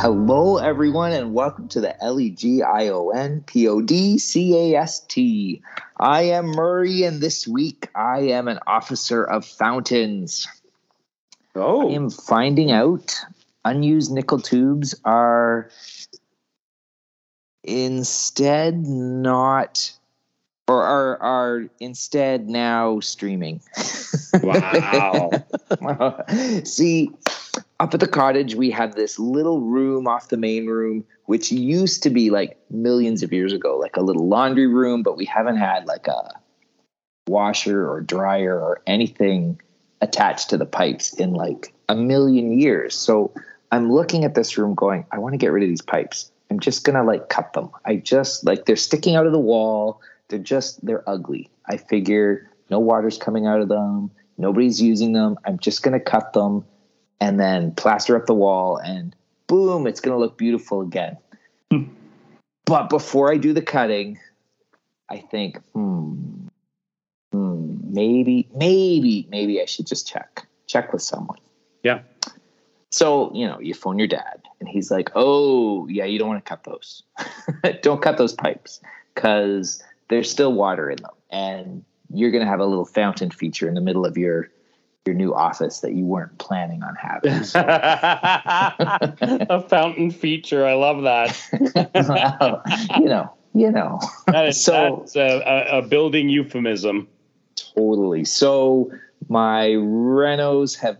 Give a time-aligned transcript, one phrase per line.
[0.00, 4.16] Hello, everyone, and welcome to the L E G I O N P O D
[4.18, 5.60] C A S T.
[5.96, 10.46] I am Murray, and this week I am an officer of fountains.
[11.56, 11.90] Oh.
[11.90, 13.18] I am finding out
[13.64, 15.68] unused nickel tubes are
[17.64, 19.92] instead not,
[20.68, 23.60] or are, are instead now streaming.
[24.44, 25.30] wow.
[26.62, 27.10] See,
[27.80, 32.02] up at the cottage, we have this little room off the main room, which used
[32.02, 35.56] to be like millions of years ago, like a little laundry room, but we haven't
[35.56, 36.32] had like a
[37.28, 39.60] washer or dryer or anything
[40.00, 42.94] attached to the pipes in like a million years.
[42.94, 43.32] So
[43.70, 46.30] I'm looking at this room going, I want to get rid of these pipes.
[46.50, 47.70] I'm just going to like cut them.
[47.84, 50.00] I just like they're sticking out of the wall.
[50.28, 51.50] They're just, they're ugly.
[51.66, 54.10] I figure no water's coming out of them.
[54.36, 55.38] Nobody's using them.
[55.44, 56.64] I'm just going to cut them
[57.20, 59.14] and then plaster up the wall and
[59.46, 61.16] boom, it's going to look beautiful again.
[62.64, 64.18] but before I do the cutting,
[65.08, 66.46] I think, hmm,
[67.32, 71.38] hmm, maybe, maybe, maybe I should just check, check with someone.
[71.82, 72.00] Yeah.
[72.90, 76.44] So, you know, you phone your dad and he's like, oh, yeah, you don't want
[76.44, 77.02] to cut those.
[77.82, 78.80] don't cut those pipes
[79.14, 81.10] because there's still water in them.
[81.30, 84.50] And you're going to have a little fountain feature in the middle of your
[85.08, 87.42] your new office that you weren't planning on having.
[87.42, 90.66] So, a fountain feature.
[90.66, 91.34] I love that.
[93.00, 97.08] you know, you know, That is So- that's a, a, a building euphemism.
[97.56, 98.24] totally.
[98.24, 98.92] So
[99.30, 100.98] my renos have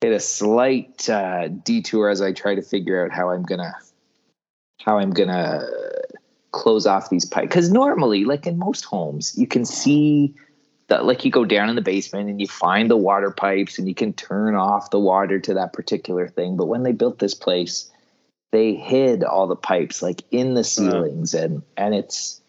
[0.00, 3.74] hit a slight uh, detour as I try to figure out how I'm gonna
[4.80, 5.64] how I'm gonna
[6.50, 7.46] close off these pipes.
[7.48, 10.34] Because normally, like in most homes, you can see
[10.88, 13.88] that like you go down in the basement and you find the water pipes and
[13.88, 16.56] you can turn off the water to that particular thing.
[16.56, 17.90] But when they built this place,
[18.52, 20.62] they hid all the pipes like in the uh-huh.
[20.62, 22.40] ceilings and and it's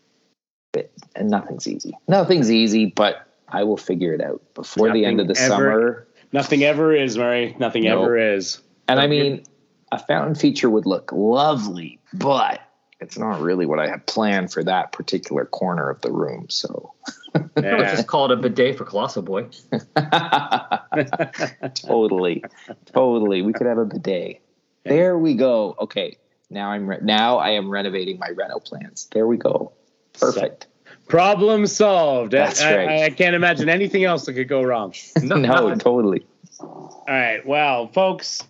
[0.74, 1.98] it, and nothing's easy.
[2.08, 6.08] Nothing's easy, but I will figure it out before the end of the ever- summer.
[6.32, 7.56] Nothing ever is, Murray.
[7.60, 8.02] Nothing No.
[8.02, 8.60] ever is.
[8.90, 9.44] And I mean,
[9.92, 12.60] a fountain feature would look lovely, but
[13.00, 16.48] it's not really what I had planned for that particular corner of the room.
[16.50, 16.94] So
[17.58, 17.96] Yeah.
[17.96, 19.48] just call it a bidet for Colossal Boy.
[21.76, 22.44] totally,
[22.86, 24.42] totally, we could have a bidet.
[24.84, 25.76] There we go.
[25.80, 26.18] Okay,
[26.50, 29.08] now I'm re- now I am renovating my reno plans.
[29.12, 29.74] There we go.
[30.20, 30.68] Perfect.
[31.08, 32.32] Problem solved.
[32.32, 32.90] That's I, right.
[32.90, 34.94] I, I can't imagine anything else that could go wrong.
[35.22, 35.80] No, nothing.
[35.80, 36.26] totally.
[36.60, 37.46] All right.
[37.46, 38.44] Well, folks,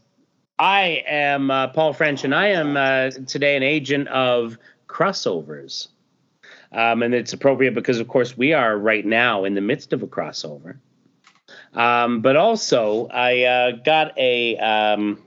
[0.58, 4.58] I am uh, Paul French, and I am uh, today an agent of
[4.88, 5.90] crossovers.
[6.72, 10.04] Um, and it's appropriate because, of course, we are right now in the midst of
[10.04, 10.78] a crossover.
[11.74, 14.58] Um, but also, I uh, got a.
[14.58, 15.22] Um,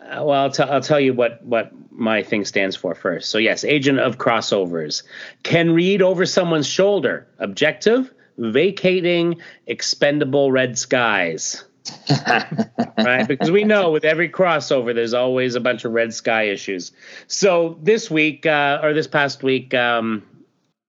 [0.00, 3.30] uh, well, I'll, t- I'll tell you what, what my thing stands for first.
[3.30, 5.02] So, yes, agent of crossovers
[5.42, 7.26] can read over someone's shoulder.
[7.38, 11.64] Objective vacating expendable red skies.
[12.98, 13.26] right?
[13.26, 16.92] Because we know with every crossover, there's always a bunch of red sky issues.
[17.26, 20.22] So this week, uh, or this past week, um,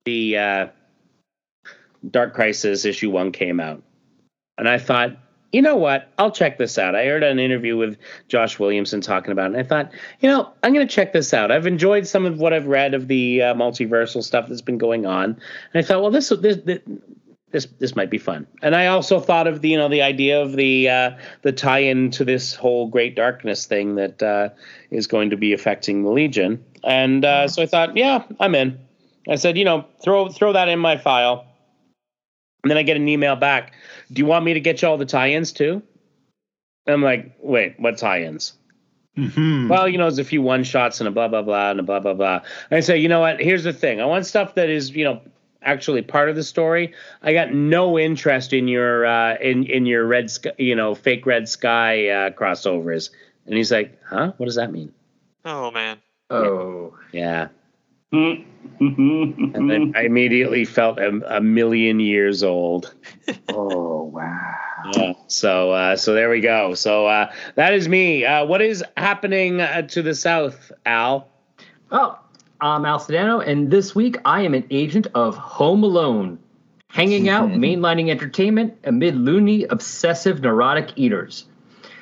[0.05, 0.67] the uh,
[2.09, 3.83] Dark Crisis issue one came out.
[4.57, 5.17] And I thought,
[5.51, 6.11] you know what?
[6.17, 6.95] I'll check this out.
[6.95, 10.51] I heard an interview with Josh Williamson talking about it, and I thought, you know,
[10.61, 11.51] I'm going to check this out.
[11.51, 15.07] I've enjoyed some of what I've read of the uh, multiversal stuff that's been going
[15.07, 15.39] on, and
[15.73, 16.79] I thought, well, this this this
[17.51, 18.45] this, this might be fun.
[18.61, 21.11] And I also thought of the you know the idea of the uh,
[21.41, 24.49] the tie-in to this whole Great Darkness thing that uh,
[24.91, 28.79] is going to be affecting the Legion, and uh, so I thought, yeah, I'm in.
[29.27, 31.45] I said, you know, throw throw that in my file.
[32.63, 33.71] And then I get an email back.
[34.11, 35.81] Do you want me to get you all the tie-ins too?
[36.85, 38.51] And I'm like, wait, what tie-ins?
[39.69, 41.83] Well, you know, there's a few one shots and a blah blah blah and a
[41.83, 42.41] blah blah blah.
[42.69, 43.39] And I say, you know what?
[43.39, 44.01] Here's the thing.
[44.01, 45.21] I want stuff that is, you know,
[45.61, 46.93] actually part of the story.
[47.21, 51.25] I got no interest in your uh, in in your red, sky, you know, fake
[51.25, 53.09] red sky uh, crossovers.
[53.45, 54.33] And he's like, huh?
[54.37, 54.93] What does that mean?
[55.45, 55.97] Oh man.
[56.29, 57.47] Oh, Yeah.
[58.81, 62.93] And then I immediately felt a, a million years old.
[63.49, 64.55] Oh wow.
[64.95, 65.13] Yeah.
[65.27, 66.73] So uh, so there we go.
[66.73, 68.25] So uh, that is me.
[68.25, 71.27] Uh, what is happening uh, to the south, Al?
[71.91, 72.17] oh,
[72.61, 76.39] I'm Al Sedano, and this week I am an agent of Home Alone,
[76.89, 81.45] hanging out, mainlining entertainment amid loony, obsessive, neurotic eaters.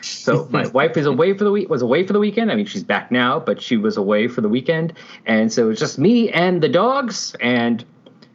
[0.01, 1.69] So my wife is away for the week.
[1.69, 2.51] Was away for the weekend.
[2.51, 4.93] I mean, she's back now, but she was away for the weekend,
[5.27, 7.35] and so it's just me and the dogs.
[7.39, 7.85] And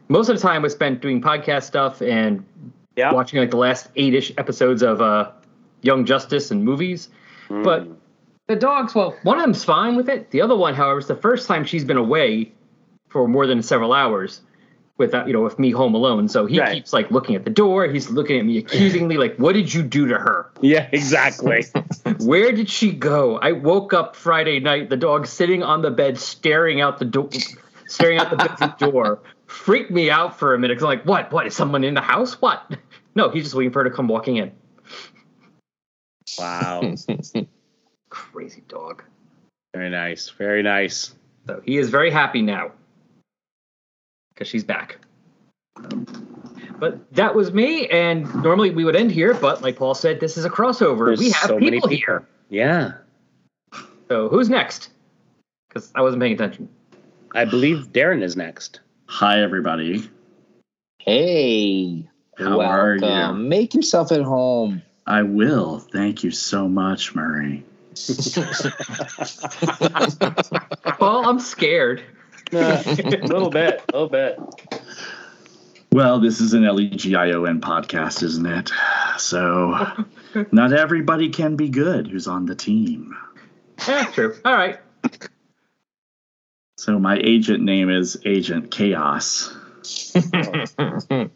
[0.07, 2.45] most of the time was spent doing podcast stuff and
[2.95, 3.11] Yeah.
[3.11, 5.31] watching like the last eight-ish episodes of uh,
[5.81, 7.09] Young Justice and movies.
[7.49, 7.87] But
[8.47, 10.31] The dogs, well, one of them's fine with it.
[10.31, 12.51] The other one, however, is the first time she's been away
[13.07, 14.41] for more than several hours
[14.97, 16.27] without, you know, with me home alone.
[16.27, 16.73] So he Right.
[16.73, 17.87] keeps like looking at the door.
[17.87, 20.49] He's looking at me accusingly, like, "What did you do to her?
[20.59, 21.65] Yeah, exactly.
[22.19, 24.89] Where did she go?" I woke up Friday night.
[24.89, 27.29] The dog sitting on the bed, staring out the door,
[27.87, 29.19] staring out the bedroom door.
[29.47, 30.77] Freaked me out for a minute.
[30.77, 31.31] 'cause I'm like, "What?
[31.31, 32.41] What is someone in the house?
[32.41, 32.61] What?"
[33.15, 34.51] No, he's just waiting for her to come walking in.
[36.39, 36.81] wow.
[38.13, 39.03] Crazy dog.
[39.73, 40.29] Very nice.
[40.29, 41.15] Very nice.
[41.47, 42.71] So he is very happy now
[44.33, 44.99] because she's back.
[46.77, 50.37] But that was me, and normally we would end here, but like Paul said, this
[50.37, 51.07] is a crossover.
[51.07, 52.05] There's we have so many people, people.
[52.05, 52.27] here.
[52.49, 52.93] Yeah.
[54.09, 54.91] So who's next?
[55.69, 56.69] Because I wasn't paying attention.
[57.33, 58.79] I believe Darren is next.
[59.07, 60.07] Hi, everybody.
[60.99, 62.07] Hey,
[62.37, 63.37] How are welcome.
[63.39, 63.43] you?
[63.49, 64.83] Make yourself at home.
[65.07, 65.79] I will.
[65.79, 67.65] Thank you so much, Murray.
[70.97, 72.03] Paul, I'm scared.
[72.51, 72.83] a
[73.23, 73.81] little bit.
[73.93, 74.37] A little bit.
[75.91, 78.71] Well, this is an LEGION podcast, isn't it?
[79.17, 79.87] So,
[80.51, 83.15] not everybody can be good who's on the team.
[83.87, 84.35] Yeah, true.
[84.43, 84.79] All right.
[86.77, 89.55] So, my agent name is Agent Chaos.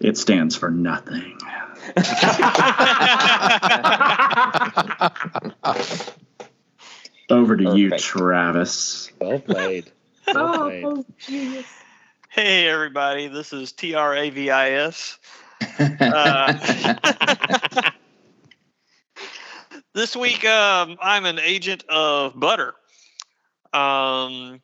[0.00, 1.36] It stands for nothing.
[7.30, 9.10] Over to you, Travis.
[9.20, 9.90] Well played.
[10.34, 10.84] Well played.
[10.84, 11.64] oh, genius.
[12.28, 15.18] Hey everybody, this is T R A V I S.
[15.80, 16.52] Uh,
[19.94, 22.74] this week, um, I'm an agent of butter.
[23.72, 24.60] Um,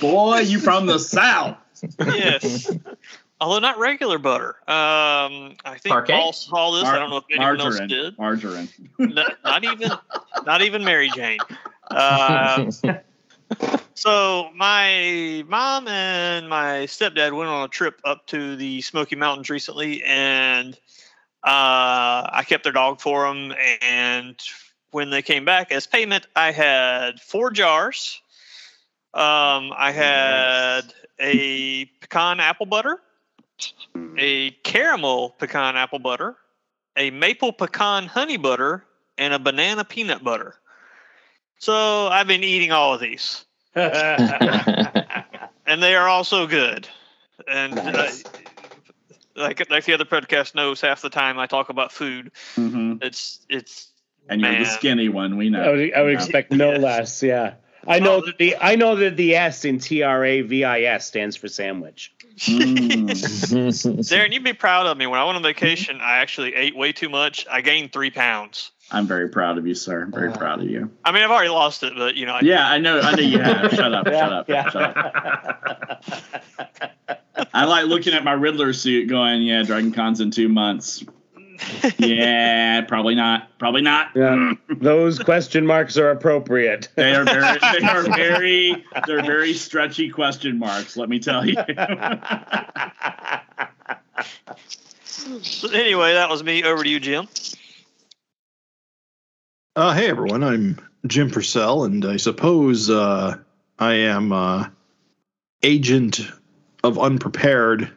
[0.00, 1.56] Boy, you from the South.
[2.00, 2.72] yes,
[3.40, 4.50] although not regular butter.
[4.68, 6.18] Um, I think Parkay?
[6.18, 6.84] Paul saw this.
[6.84, 7.88] I don't know if anyone else margarine.
[7.88, 8.18] did.
[8.18, 8.68] Margarine.
[8.98, 9.90] not, not even
[10.44, 11.38] not even Mary Jane.
[11.90, 12.70] Uh,
[13.94, 19.50] so my mom and my stepdad went on a trip up to the Smoky Mountains
[19.50, 20.74] recently, and
[21.44, 23.54] uh, I kept their dog for them.
[23.80, 24.36] And
[24.90, 28.20] when they came back as payment, I had four jars.
[29.14, 33.00] Um, I had a pecan apple butter,
[34.16, 36.36] a caramel pecan apple butter,
[36.96, 38.84] a maple pecan honey butter,
[39.16, 40.54] and a banana peanut butter.
[41.58, 43.44] So I've been eating all of these,
[43.74, 43.92] and
[45.82, 46.88] they are also good.
[47.48, 48.24] And Nice.
[48.24, 48.28] uh,
[49.36, 52.32] like like the other podcast knows, half the time I talk about food.
[52.54, 53.90] hmm It's it's
[54.28, 55.36] And you're the skinny one.
[55.36, 55.62] We know.
[55.62, 56.18] I would, I would Yeah.
[56.18, 56.82] expect no Yes.
[56.82, 57.22] less.
[57.22, 57.54] Yeah.
[57.86, 60.80] I know that the I know that the S in T R A V I
[60.82, 62.12] S stands for sandwich.
[62.38, 63.08] Mm.
[64.08, 64.32] Darren.
[64.32, 65.06] You'd be proud of me.
[65.06, 67.46] When I went on vacation, I actually ate way too much.
[67.50, 68.70] I gained three pounds.
[68.90, 70.06] I'm very proud of you, sir.
[70.06, 70.90] Very proud of you.
[71.04, 73.00] I mean, I've already lost it, but you know, I, Yeah, I know.
[73.00, 73.70] I know you have.
[73.74, 74.06] Shut up.
[74.06, 74.48] Shut up.
[74.48, 74.70] Yeah.
[74.70, 76.04] Shut up.
[77.52, 81.04] I like looking at my Riddler suit, going, "Yeah, Dragon Con's in two months."
[81.98, 83.58] Yeah, probably not.
[83.58, 84.10] Probably not.
[84.14, 84.52] Yeah.
[84.68, 86.88] Those question marks are appropriate.
[86.96, 87.58] They are very.
[87.58, 88.84] They are very.
[89.06, 90.96] They're very stretchy question marks.
[90.96, 91.54] Let me tell you.
[95.42, 96.62] So anyway, that was me.
[96.64, 97.28] Over to you, Jim.
[99.76, 103.36] Uh, hey everyone, I'm Jim Purcell, and I suppose uh,
[103.78, 104.68] I am uh,
[105.62, 106.20] agent
[106.82, 107.90] of unprepared,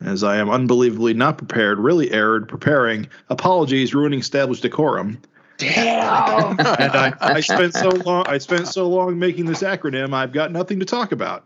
[0.00, 3.08] as I am unbelievably not prepared, really erred, preparing.
[3.30, 5.20] Apologies, ruining established decorum.
[5.58, 6.58] Damn.
[6.60, 8.24] And I, I spent so long.
[8.28, 10.14] I spent so long making this acronym.
[10.14, 11.44] I've got nothing to talk about.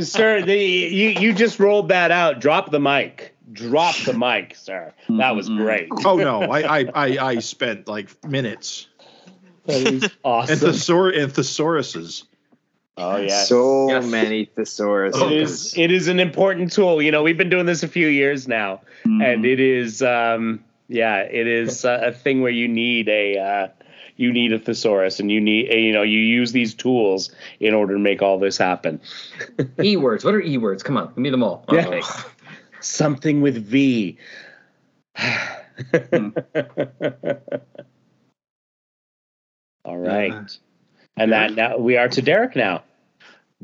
[0.00, 2.40] sir, the, you you just rolled that out.
[2.40, 3.34] Drop the mic.
[3.52, 4.92] Drop the mic, sir.
[5.08, 5.88] That was great.
[6.04, 8.86] Oh no, I I, I, I spent like minutes.
[9.66, 10.58] That is And awesome.
[10.58, 12.24] thesaur and thesauruses.
[12.96, 13.48] Oh yes.
[13.48, 14.10] So Yes.
[14.10, 15.16] many thesaurus.
[15.16, 17.00] it is it is an important tool.
[17.00, 21.18] You know, we've been doing this a few years now, and it is um yeah,
[21.18, 23.68] it is a, a thing where you need a uh,
[24.16, 27.30] you need a thesaurus, and you need you know you use these tools
[27.60, 29.00] in order to make all this happen.
[29.82, 30.24] E words.
[30.24, 30.82] What are E words?
[30.82, 31.64] Come on, give me them all.
[31.68, 32.02] Okay.
[32.80, 34.18] Something with V.
[39.84, 40.58] all right,
[41.20, 42.82] and that now we are to Derek now.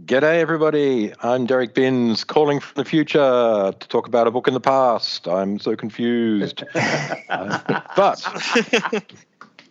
[0.04, 1.14] G'day, everybody.
[1.22, 5.26] I'm Derek Binns, calling from the future to talk about a book in the past.
[5.26, 6.64] I'm so confused.
[6.74, 8.22] Uh, but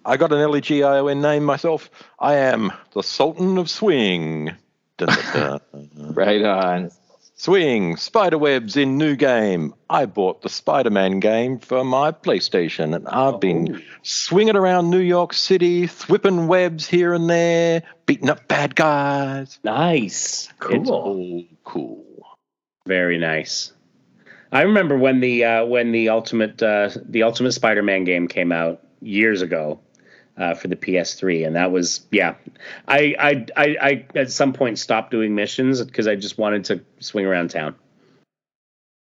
[0.03, 1.91] I got an L-E-G-I-O-N name myself.
[2.19, 4.51] I am the Sultan of Swing.
[5.95, 6.89] Right on.
[7.37, 9.73] Swing, spiderwebs in new game.
[9.89, 14.99] I bought the Spider Man game for my PlayStation, and I've been swinging around New
[15.01, 19.59] York City, whipping webs here and there, beating up bad guys.
[19.65, 20.47] Nice.
[20.59, 20.81] Cool.
[20.81, 22.05] It's Oh, cool.
[22.87, 23.73] very nice.
[24.53, 28.81] I remember when the uh, when the ultimate uh, the Ultimate Spider-Man game came out
[29.01, 29.81] years ago
[30.37, 32.35] uh, for the PS3, and that was yeah.
[32.87, 36.81] I I I, I at some point stopped doing missions because I just wanted to
[36.99, 37.75] swing around town.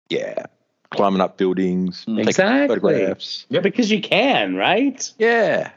[0.09, 0.47] Yeah.
[0.91, 2.69] Climbing up buildings, taking Exactly.
[2.77, 3.45] photographs.
[3.49, 5.13] Yeah, because you can, right?
[5.19, 5.73] Yeah.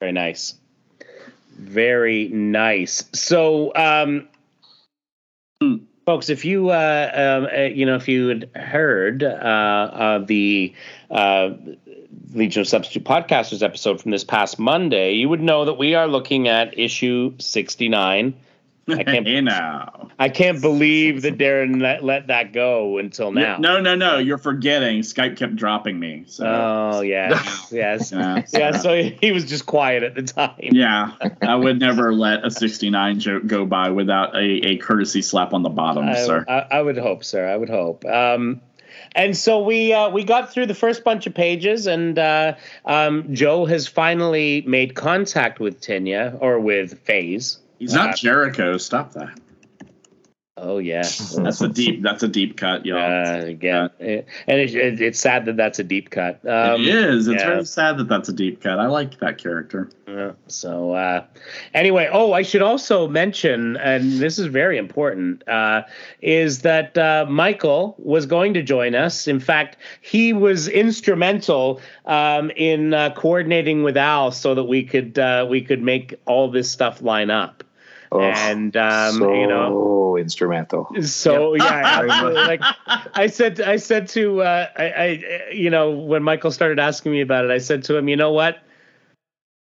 [0.00, 0.54] Very nice.
[1.58, 3.04] Very nice.
[3.12, 4.28] So, um,
[5.60, 5.76] Hmm.
[6.04, 10.74] folks, if you, uh, um, uh, you know, if you had heard uh, of the
[11.10, 11.50] uh,
[12.32, 16.06] Legion of Substitute Podcasters episode from this past Monday, you would know that we are
[16.08, 18.34] looking at issue 69.
[18.88, 20.10] I can't, hey now.
[20.18, 23.56] I can't believe that Darren let, let that go until now.
[23.58, 24.18] No, no, no.
[24.18, 25.00] You're forgetting.
[25.00, 26.24] Skype kept dropping me.
[26.28, 26.46] So.
[26.46, 27.68] Oh, yes.
[27.72, 28.12] yes.
[28.12, 30.54] Yeah, Yeah, so- so he was just quiet at the time.
[30.60, 35.52] Yeah, I would never let a 69 joke go by without a, a courtesy slap
[35.52, 36.44] on the bottom, I, sir.
[36.48, 37.46] I, I would hope, sir.
[37.48, 38.04] I would hope.
[38.04, 38.60] Um,
[39.16, 42.54] and so we uh, we got through the first bunch of pages, and uh,
[42.84, 47.58] um, Joe has finally made contact with Tinya or with Phase.
[47.78, 48.76] He's not uh, Jericho.
[48.76, 49.38] Stop that.
[50.58, 51.02] Oh yeah,
[51.36, 52.02] That's a deep.
[52.02, 52.96] That's a deep cut, y'all.
[52.98, 56.36] uh, again, it- and it, it, it's sad that that's a deep cut.
[56.48, 57.28] Um, it is.
[57.28, 57.48] It's yeah.
[57.48, 58.78] very sad that that's a deep cut.
[58.78, 59.90] I like that character.
[60.08, 61.24] Yeah, so uh,
[61.74, 65.82] anyway, oh, I should also mention, and this is very important, uh,
[66.22, 69.28] is that uh, Michael was going to join us.
[69.28, 75.18] In fact, he was instrumental um, in uh, coordinating with Al so that we could
[75.18, 77.62] uh, we could make all this stuff line up.
[78.12, 80.88] Oh, and um, so you know, instrumental.
[81.02, 82.34] so yeah, absolutely.
[82.46, 82.60] like
[83.14, 87.20] I said, I said to uh, I, I, you know, when Michael started asking me
[87.20, 88.58] about it, I said to him, you know what?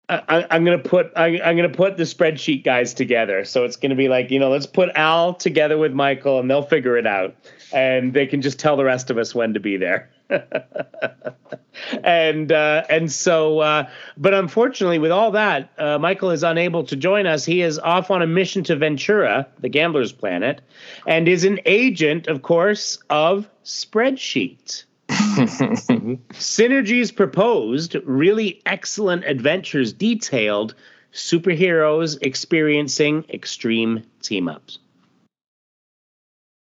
[0.09, 3.45] I, I- I'm gonna put I, I'm gonna put the spreadsheet guys together.
[3.45, 6.62] So it's gonna be like you know, let's put Al together with Michael, and they'll
[6.62, 7.35] figure it out,
[7.73, 10.11] and they can just tell the rest of us when to be there.
[12.02, 16.97] and uh, and so, uh, but unfortunately, with all that, uh, Michael is unable to
[16.97, 17.45] join us.
[17.45, 20.61] He is off on a mission to Ventura, the gambler's planet,
[21.06, 24.85] and is an agent, of course, of Spreadsheet.
[25.09, 30.75] Synergies proposed, really excellent adventures detailed,
[31.12, 34.80] superheroes experiencing extreme team ups.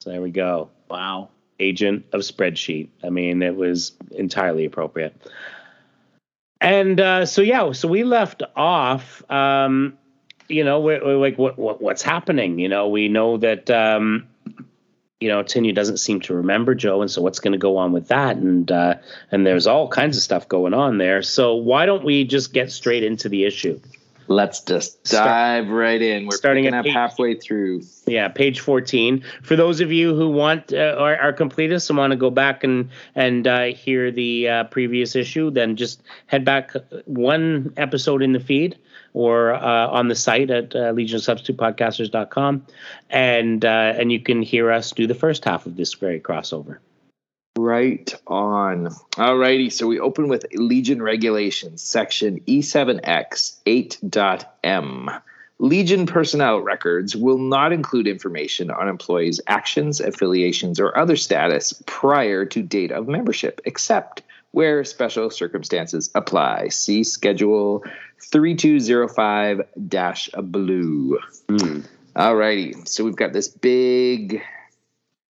[0.00, 0.70] So there we go.
[0.88, 1.30] Wow.
[1.60, 2.88] Agent of Spreadsheet.
[3.04, 5.14] I mean, it was entirely appropriate.
[6.60, 9.96] And uh, so, yeah, so we left off, um,
[10.48, 12.58] you know, we're, we're like, what, what, what's happening?
[12.58, 14.26] You know, we know that, um,
[15.20, 17.92] you know, Tinya doesn't seem to remember Joe, and so what's going to go on
[17.92, 18.36] with that?
[18.36, 18.94] And uh,
[19.30, 21.20] and there's all kinds of stuff going on there.
[21.22, 23.78] So why don't we just get straight into the issue?
[24.30, 26.26] Let's just Start- dive right in.
[26.26, 27.82] We're starting picking at up page- halfway through.
[28.06, 29.24] Yeah, page 14.
[29.42, 32.62] For those of you who want uh, are, are completists and want to go back
[32.62, 36.70] and and uh, hear the uh, previous issue, then just head back
[37.06, 38.78] one episode in the feed
[39.14, 42.64] or uh, on the site at uh, legionsubstitutepodcasters.com
[43.10, 46.78] and uh, and you can hear us do the first half of this very crossover.
[47.56, 48.86] Right on.
[49.16, 55.10] Alrighty, so we open with Legion Regulations, section E7X 8.m.
[55.58, 62.46] Legion personnel records will not include information on employees' actions, affiliations, or other status prior
[62.46, 66.68] to date of membership, except where special circumstances apply.
[66.68, 67.84] See Schedule
[68.20, 69.62] 3205
[70.42, 71.18] blue.
[71.48, 71.80] Hmm.
[72.16, 74.40] Alrighty, so we've got this big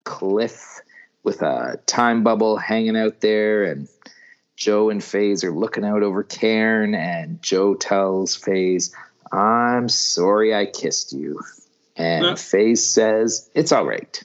[0.03, 0.81] cliff
[1.29, 3.87] with a time bubble hanging out there, and
[4.55, 8.95] Joe and Phase are looking out over Cairn, and Joe tells Phase,
[9.31, 11.39] I'm sorry I kissed you.
[11.95, 12.35] And Huh.
[12.35, 14.23] Phase says, It's all right.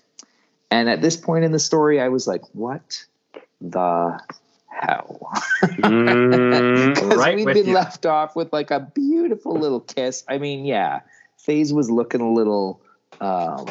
[0.71, 3.05] And at this point in the story, I was like, What
[3.61, 4.19] the
[4.69, 5.31] hell?
[5.63, 7.75] Mm, Because Right we'd been you.
[7.75, 10.25] left off with like a beautiful little kiss.
[10.27, 11.01] I mean, yeah,
[11.37, 12.81] Phase was looking a little.
[13.21, 13.67] Um,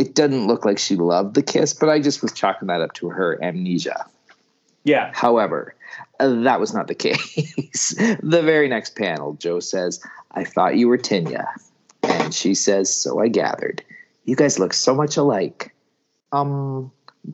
[0.00, 2.92] it doesn't look like she loved the kiss, but I just was chalking that up
[2.94, 4.06] to her amnesia.
[4.84, 5.10] yeah.
[5.14, 5.74] However,
[6.18, 7.94] uh, that was not the case.
[8.22, 10.00] the very next panel, Joe says,
[10.32, 11.46] I thought you were Tinya.
[12.02, 13.82] And she says, So I gathered.
[14.24, 15.74] You guys look so much alike.
[16.32, 16.90] Um,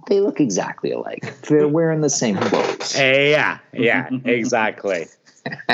[0.09, 1.41] they look exactly alike.
[1.43, 2.95] They're wearing the same clothes.
[2.97, 5.07] Eh, yeah, yeah, exactly.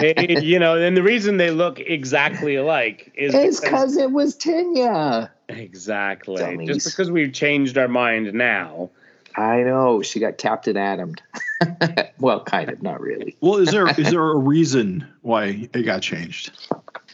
[0.03, 4.37] You know, and the reason they look exactly alike is It's because- because it was
[4.37, 5.31] Tinya.
[5.59, 6.37] Exactly.
[6.37, 6.69] Dummies.
[6.69, 8.91] Just because we've changed our mind now.
[9.37, 11.17] I know she got Captain Adams.
[12.19, 13.37] well, kind of, not really.
[13.41, 16.51] Well, is there is there a reason why it got changed?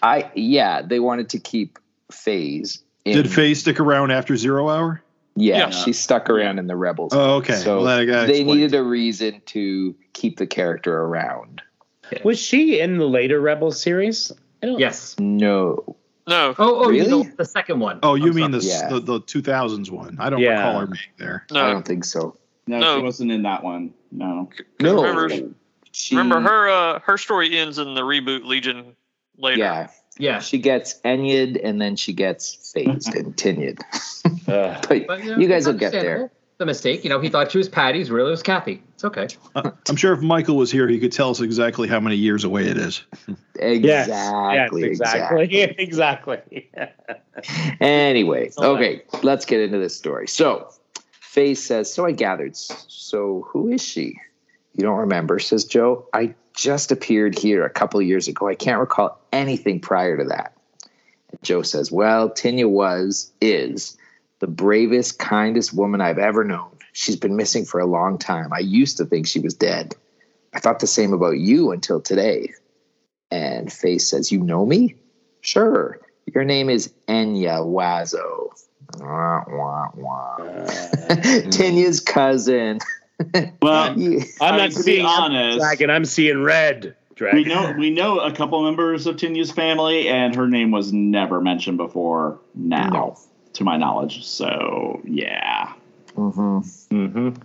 [0.02, 1.78] I yeah, they wanted to keep
[2.10, 2.82] Phase.
[3.04, 5.02] In, Did Faye stick around after Zero Hour?
[5.36, 5.70] Yeah, Yeah.
[5.70, 7.12] she stuck around in the Rebels.
[7.14, 7.54] Oh, okay.
[7.54, 8.46] So Well, they explained.
[8.48, 11.62] needed a reason to keep the character around.
[12.24, 14.32] Was she in the later Rebels series?
[14.62, 15.14] I don't, Yes.
[15.20, 15.96] No,
[16.28, 17.24] No, Oh, oh, Really?
[17.24, 18.00] the, the second one.
[18.02, 18.88] Oh, you I'm mean the, Yeah.
[18.88, 20.16] the the two thousands one?
[20.20, 20.66] I don't Yeah.
[20.66, 21.46] recall her being there.
[21.50, 22.36] No, I don't think so.
[22.66, 22.96] No, No.
[22.98, 23.94] she wasn't in that one.
[24.12, 24.50] No.
[24.80, 25.54] No, Remember-
[25.90, 26.68] she, Remember her?
[26.68, 28.94] Uh, her story ends in the reboot Legion
[29.38, 29.58] later.
[29.58, 30.38] Yeah, Yeah.
[30.40, 33.80] she gets Enyid and then she gets phased and Tinyid.
[34.48, 34.84] Ugh.
[34.88, 36.30] But But, you guys will get there.
[36.60, 36.64] Understandable.
[36.64, 38.82] The mistake, you know, he thought she was Patty's, really it was Kathy.
[38.94, 39.28] It's okay.
[39.54, 42.44] Uh, I'm sure if Michael was here, he could tell us exactly how many years
[42.44, 43.02] away it is.
[43.60, 44.82] Exactly.
[44.82, 45.74] yes, exactly.
[45.78, 46.70] Exactly.
[47.80, 50.26] Anyway, So, okay, let's get into this story.
[50.26, 50.68] So,
[51.12, 52.56] Faye says, So I gathered.
[52.56, 54.20] So, who is she?
[54.74, 56.08] You don't remember, says Joe.
[56.12, 58.48] I just appeared here a couple years ago.
[58.48, 60.52] I can't recall anything prior to that.
[61.30, 63.96] And Joe says, Well, Tinya was, is
[64.40, 66.70] the bravest, kindest woman I've ever known.
[66.92, 68.52] She's been missing for a long time.
[68.52, 69.94] I used to think she was dead.
[70.54, 72.52] I thought the same about you until today.
[73.30, 74.94] And Faye says, You know me?
[75.40, 76.00] Sure.
[76.34, 78.48] Your name is Enya Wazzo.
[78.98, 80.36] Wah, wah, wah.
[80.36, 80.66] Uh,
[81.50, 82.78] Tinya's cousin.
[83.60, 84.22] Well, Yeah.
[84.40, 85.90] I'm not mean, to be seeing honest- dragon.
[85.90, 86.94] I'm seeing red.
[87.16, 87.36] Dragon.
[87.36, 91.40] we know we know a couple members of Tinya's family, and her name was never
[91.40, 93.18] mentioned before now, No.
[93.58, 94.24] To my knowledge.
[94.24, 95.72] So yeah,
[96.16, 96.58] Mm-hmm.
[96.94, 97.42] Mm-hmm.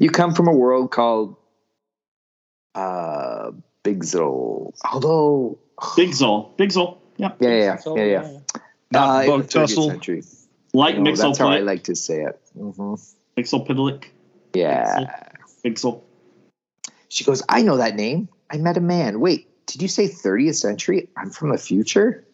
[0.00, 1.36] You come from a world called
[2.74, 3.52] uh,
[3.84, 4.72] Bgztl.
[4.90, 8.38] Although, Bgztl, Bgztl, yep, yeah, yeah, yeah, yeah.
[8.90, 9.88] Not Uh, Bug 30th Tussle.
[9.90, 10.22] century.
[10.72, 12.40] like You know, Mixel that's how I like to say it.
[12.58, 12.94] Mm-hmm.
[13.36, 14.06] Mixel Pidlick,
[14.54, 15.22] Yeah.
[15.64, 16.00] Bgztl.
[17.08, 18.28] She goes, I know that name.
[18.50, 19.20] I met a man.
[19.20, 21.08] Wait, did you say 30th century?
[21.16, 22.24] I'm from the future?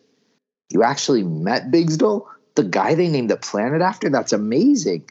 [0.71, 2.27] You actually met Bigsdale?
[2.55, 4.11] The guy they named the planet after?
[4.11, 5.09] That's amazing.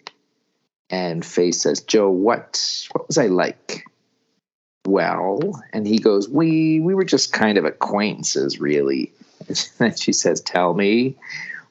[0.89, 3.85] And Faye says, Joe, what what was I like?
[4.85, 9.13] Well, and he goes, We we were just kind of acquaintances, really.
[9.79, 11.17] And she says, Tell me.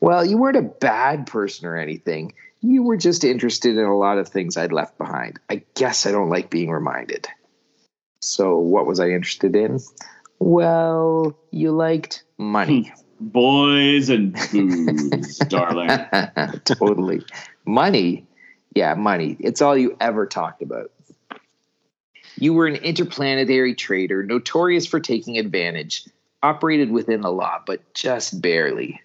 [0.01, 2.33] Well, you weren't a bad person or anything.
[2.63, 5.39] You were just interested in a lot of things I'd left behind.
[5.49, 7.29] I guess I don't like being reminded.
[8.21, 9.81] So, what was I interested in?
[10.39, 12.93] Well, you liked money.
[12.95, 13.01] Hmm.
[13.21, 15.89] Boys and booze, darling.
[16.65, 17.23] totally.
[17.67, 18.27] Money?
[18.75, 19.37] Yeah, money.
[19.39, 20.91] It's all you ever talked about.
[22.37, 26.07] You were an interplanetary trader, notorious for taking advantage,
[26.43, 29.03] operated within the law, but just barely.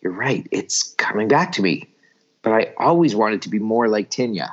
[0.00, 1.88] You're right, it's coming back to me.
[2.42, 4.50] But I always wanted to be more like Tinya.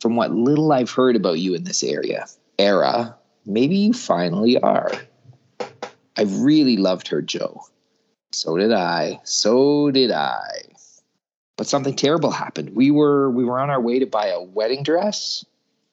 [0.00, 2.26] From what little I've heard about you in this area,
[2.58, 4.92] era, maybe you finally are.
[6.16, 7.64] I really loved her, Joe.
[8.32, 9.20] So did I.
[9.24, 10.40] So did I.
[11.56, 12.74] But something terrible happened.
[12.74, 15.44] We were we were on our way to buy a wedding dress.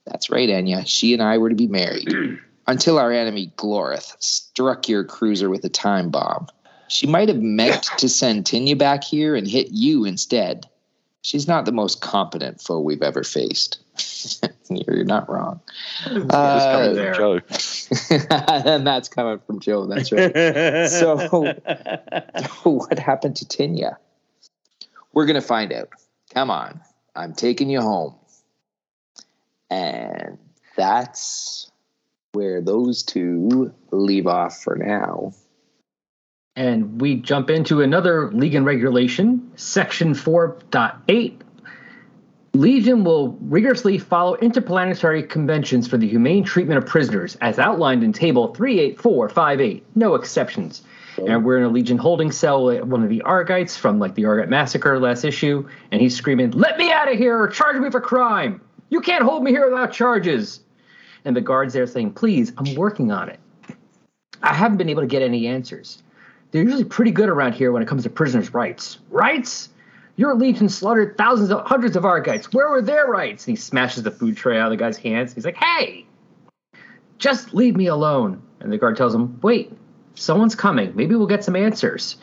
[0.05, 0.85] That's right, Anya.
[0.85, 2.09] She and I were to be married.
[2.67, 6.47] Until our enemy Glorith struck your cruiser with a time bomb.
[6.87, 10.67] She might have meant to send Tinya back here and hit you instead.
[11.21, 13.79] She's not the most competent foe we've ever faced.
[14.69, 15.59] You're not wrong.
[16.05, 17.13] Uh, coming there.
[17.13, 17.41] Joe.
[18.09, 19.85] and that's coming from Joe.
[19.85, 20.87] That's right.
[20.89, 21.53] So-
[22.63, 23.97] what happened to Tinya?
[25.13, 25.89] We're going to find out.
[26.33, 26.79] Come on.
[27.15, 28.15] I'm taking you home.
[29.69, 30.37] And
[30.77, 31.69] that's
[32.33, 35.33] where those two leave off for now.
[36.59, 41.39] And we jump into another Legion regulation, Section 4.8.
[42.53, 48.11] Legion will rigorously follow interplanetary conventions for the humane treatment of prisoners, as outlined in
[48.11, 49.85] Table 38458.
[49.95, 50.81] No exceptions.
[51.25, 54.23] And we're in a Legion holding cell at one of the Argites from like the
[54.23, 57.89] Argite massacre last issue, and he's screaming, "Let me out of here or charge me
[57.89, 58.59] for crime!
[58.89, 60.59] You can't hold me here without charges!"
[61.23, 63.39] And the guards there saying, "Please, I'm working on it."
[64.43, 66.03] I haven't been able to get any answers.
[66.51, 68.99] They're usually pretty good around here when it comes to prisoners' rights.
[69.09, 69.69] Rights?
[70.15, 72.51] Your legion slaughtered thousands of hundreds of Argites.
[72.51, 73.47] Where were their rights?
[73.47, 75.33] And he smashes the food tray out of the guy's hands.
[75.33, 76.05] He's like, "Hey,
[77.19, 79.71] just leave me alone." And the guard tells him, "Wait,
[80.15, 80.91] someone's coming.
[80.93, 82.17] Maybe we'll get some answers."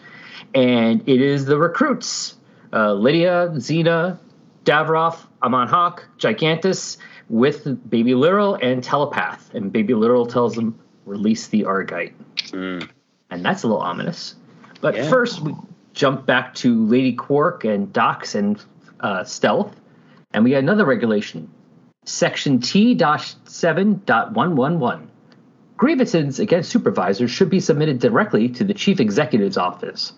[0.55, 2.37] And it is the recruits:
[2.73, 4.19] uh, Lydia, Xena,
[4.67, 6.99] Davroff, Amon Hawk, Gigantus,
[7.31, 9.55] with Baby Literal and Telepath.
[9.55, 12.13] And Baby Literal tells them, "Release the Argite."
[12.49, 12.91] Mm.
[13.31, 14.35] And that's a little ominous.
[14.81, 15.09] But Yeah.
[15.09, 15.55] first, we
[15.95, 18.63] jump back to Lady Quark and Dox and
[19.01, 19.75] uh, Stealth,
[20.33, 21.49] and we got another regulation,
[22.05, 25.01] Section T-7.111.
[25.77, 30.13] Grievances against supervisors should be submitted directly to the chief executive's office.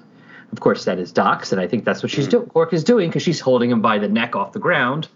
[0.53, 2.47] Of course, that is Dox, and I think that's what she's doing.
[2.47, 5.09] Quark is doing because she's holding him by the neck off the ground,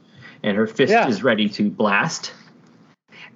[0.43, 1.09] and her fist Yeah.
[1.09, 2.33] is ready to blast.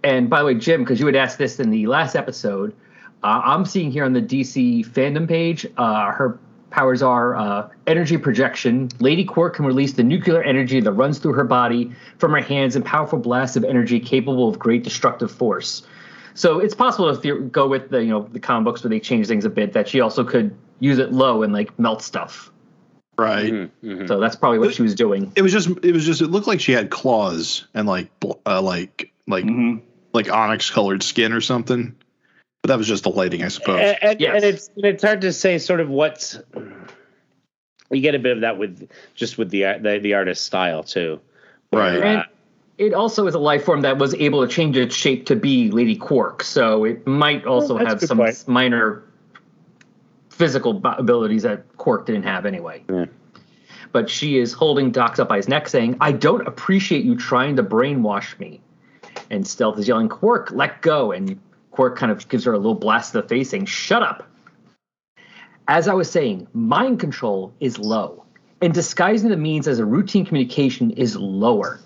[0.02, 2.74] And by the way, Jim, because you had asked this in the last episode,
[3.22, 6.38] uh, I'm seeing here on the DC fandom page, uh, her
[6.70, 8.88] powers are uh, energy projection.
[9.00, 12.76] Lady Quark can release the nuclear energy that runs through her body from her hands
[12.76, 15.82] in powerful blasts of energy capable of great destructive force.
[16.34, 19.00] So it's possible if you go with the you know the comic books where they
[19.00, 22.52] change things a bit that she also could use it low and like melt stuff.
[23.16, 23.50] Right.
[23.50, 24.08] Mhm, mhm.
[24.08, 25.32] So that's probably what she was doing.
[25.34, 28.10] It was just it was just it looked like she had claws and like
[28.44, 29.80] uh, like like Mhm.
[30.12, 31.94] like onyx colored skin or something.
[32.66, 33.78] But that was just the lighting, I suppose.
[33.80, 34.34] And, and, Yes.
[34.34, 36.40] and it's and it's hard to say sort of what's
[37.92, 41.20] you get a bit of that with just with the the, the artist's style too.
[41.72, 41.94] Right.
[41.94, 42.24] And uh,
[42.78, 45.70] it also is a life form that was able to change its shape to be
[45.70, 48.48] Lady Quark, so it might also that's a have some point.
[48.48, 49.04] minor
[50.30, 52.82] physical abilities that Quark didn't have anyway.
[52.90, 53.06] Yeah.
[53.92, 57.54] But she is holding Dox up by his neck, saying, "I don't appreciate you trying
[57.56, 58.60] to brainwash me."
[59.30, 61.38] And Stealth is yelling, "Quark, let go!" And
[61.76, 64.26] Quark kind of gives her a little blast to the face, saying, "Shut up."
[65.68, 68.24] As I was saying, mind control is low,
[68.62, 71.80] and disguising the means as a routine communication is lower.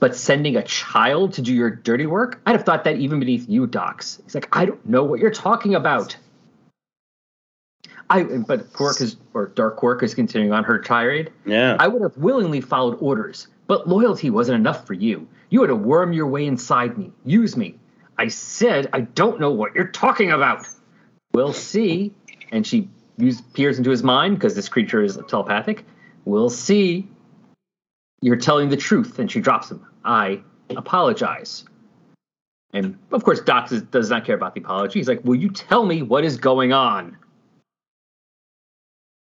[0.00, 3.46] But sending a child to do your dirty work, I'd have thought that even beneath
[3.48, 4.20] you, Dox.
[4.24, 6.16] He's like, I don't know what you're talking about.
[8.08, 11.30] I but Quark is or Dark Quark is continuing on her tirade.
[11.44, 11.76] yeah.
[11.78, 15.28] I would have willingly followed orders, but loyalty wasn't enough for you.
[15.50, 17.78] You had to worm your way inside me, use me.
[18.18, 20.66] I said I don't know what you're talking about.
[21.32, 22.14] We'll see.
[22.52, 25.84] And she use, peers into his mind because this creature is telepathic.
[26.24, 27.08] We'll see.
[28.20, 29.18] You're telling the truth.
[29.18, 29.84] And she drops him.
[30.04, 31.64] I apologize.
[32.72, 34.98] And of course, Doc does, does not care about the apology.
[34.98, 37.16] He's like, Will you tell me what is going on?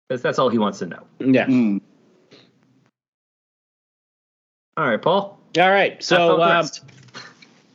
[0.07, 1.03] Because that's all he wants to know.
[1.19, 1.45] yeah.
[1.45, 1.81] Mm.
[4.75, 5.39] All right, Paul.
[5.57, 6.01] All right.
[6.01, 6.67] So um,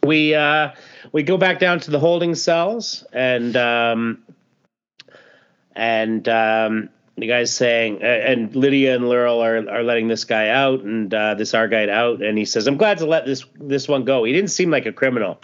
[0.04, 0.70] we uh,
[1.14, 4.22] we go back down to the holding cells and um,
[5.74, 10.48] and um, the guy's saying uh, and Lydia and Laurel are, are letting this guy
[10.48, 13.86] out and uh, this Argite out and he says I'm glad to let this this
[13.88, 14.24] one go.
[14.24, 15.40] He didn't seem like a criminal.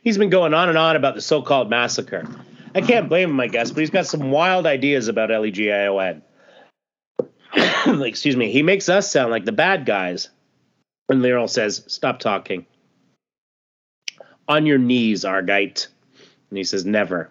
[0.00, 2.24] He's been going on and on about the so-called massacre.
[2.74, 6.22] I can't blame him, I guess, but he's got some wild ideas about LEGION.
[7.86, 8.50] Excuse me.
[8.50, 10.30] He makes us sound like the bad guys.
[11.08, 12.66] And Laurel says, Stop talking.
[14.48, 15.88] On your knees, Argite.
[16.50, 17.30] And he says, Never.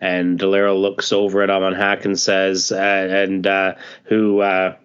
[0.00, 4.76] And Laurel looks over at Amon Hack and says, uh, and uh, who uh,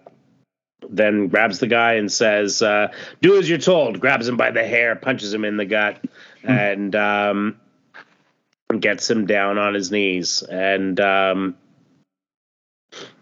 [0.90, 2.88] then grabs the guy and says, uh,
[3.22, 4.00] Do as you're told.
[4.00, 6.04] Grabs him by the hair, punches him in the gut,
[6.44, 7.60] and um,
[8.80, 10.44] gets him down on his knees.
[10.44, 11.58] And um,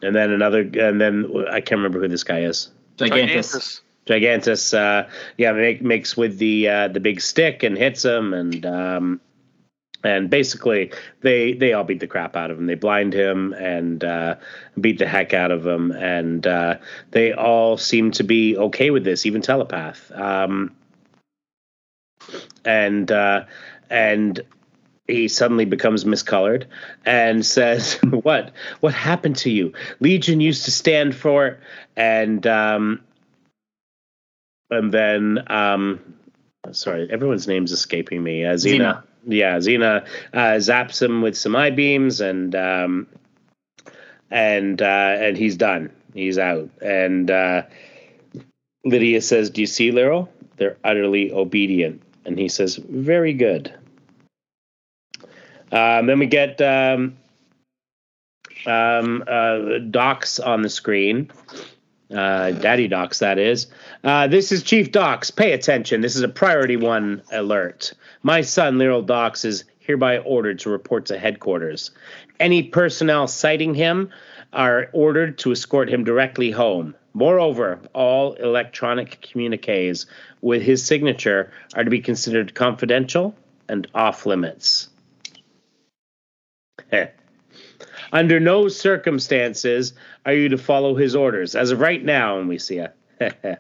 [0.02, 2.70] and then another, and then I can't remember who this guy is.
[2.98, 3.82] Gigantus.
[4.10, 8.66] Gigantus, uh, yeah, make, makes with the uh, the big stick and hits him, and
[8.66, 9.22] um,
[10.04, 10.92] and basically
[11.22, 12.66] they they all beat the crap out of him.
[12.66, 14.36] They blind him and uh,
[14.82, 16.78] beat the heck out of him, and uh,
[17.12, 20.12] they all seem to be okay with this, even telepath.
[20.12, 20.76] Um,
[22.66, 23.46] and uh,
[23.92, 24.42] and
[25.08, 26.66] he suddenly becomes miscolored
[27.06, 28.54] and says, "What?
[28.80, 29.74] What happened to you?
[30.00, 31.60] Legion used to stand for."
[31.96, 33.02] And um,
[34.70, 36.00] and then um,
[36.72, 38.46] sorry, everyone's name's escaping me.
[38.46, 38.78] Uh, Xena.
[38.78, 39.04] Xena.
[39.26, 43.08] Yeah, Xena uh, zaps him with some eye beams, and um,
[44.32, 45.92] and uh, and he's done.
[46.14, 46.70] He's out.
[46.82, 47.64] And uh,
[48.86, 50.30] Lydia says, "Do you see, Laurel?
[50.58, 53.74] They're utterly obedient." And he says, "Very good."
[55.72, 57.18] Um, then we get um,
[58.66, 61.30] um, uh, Dox on the screen.
[62.14, 63.68] Uh, Daddy Dox, that is.
[64.04, 65.30] Uh, this is Chief Dox.
[65.30, 66.02] Pay attention.
[66.02, 67.94] This is a priority one alert.
[68.24, 71.92] My son, Lyrl Dox, is hereby ordered to report to headquarters.
[72.40, 74.10] Any personnel citing him
[74.54, 76.96] are ordered to escort him directly home.
[77.14, 80.06] Moreover, all electronic communiques
[80.42, 83.36] with his signature are to be considered confidential
[83.68, 84.90] and off limits.
[88.12, 89.94] Under no circumstances
[90.26, 91.56] are you to follow his orders.
[91.56, 93.60] As of right now, and we see it.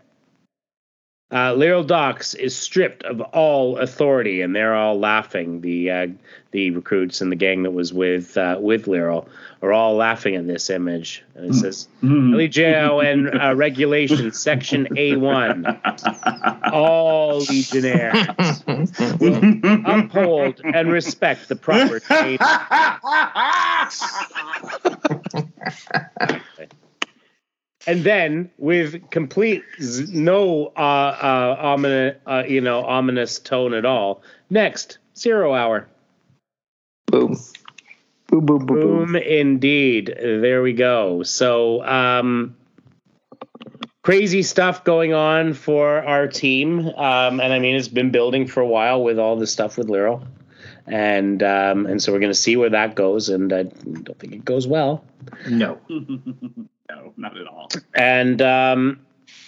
[1.32, 5.62] Uh, Dox is stripped of all authority, and they're all laughing.
[5.62, 6.08] The uh,
[6.52, 9.28] the recruits and the gang that was with uh, with Lyrl
[9.62, 11.24] are all laughing at this image.
[11.36, 18.64] And it says, "LEJON uh, Regulation Section A1: All Legionnaires
[19.20, 22.40] will uphold and respect the proper chain."
[27.88, 33.86] And then with complete z- no uh, uh, ominous, uh, you know, ominous tone at
[33.86, 34.22] all.
[34.50, 35.88] Next, zero hour.
[37.08, 37.38] Boom.
[38.28, 38.80] Boom, boom, boom, boom.
[38.80, 40.14] Boom, indeed.
[40.20, 41.24] There we go.
[41.24, 42.56] So, um,
[44.04, 48.62] crazy stuff going on for our team, um, and I mean, it's been building for
[48.62, 50.28] a while with all this stuff with Lyrl,
[50.90, 54.34] and um, and so we're going to see where that goes, and I don't think
[54.34, 55.04] it goes well.
[55.48, 55.80] No.
[55.90, 57.70] no, not at all.
[57.94, 59.00] And um,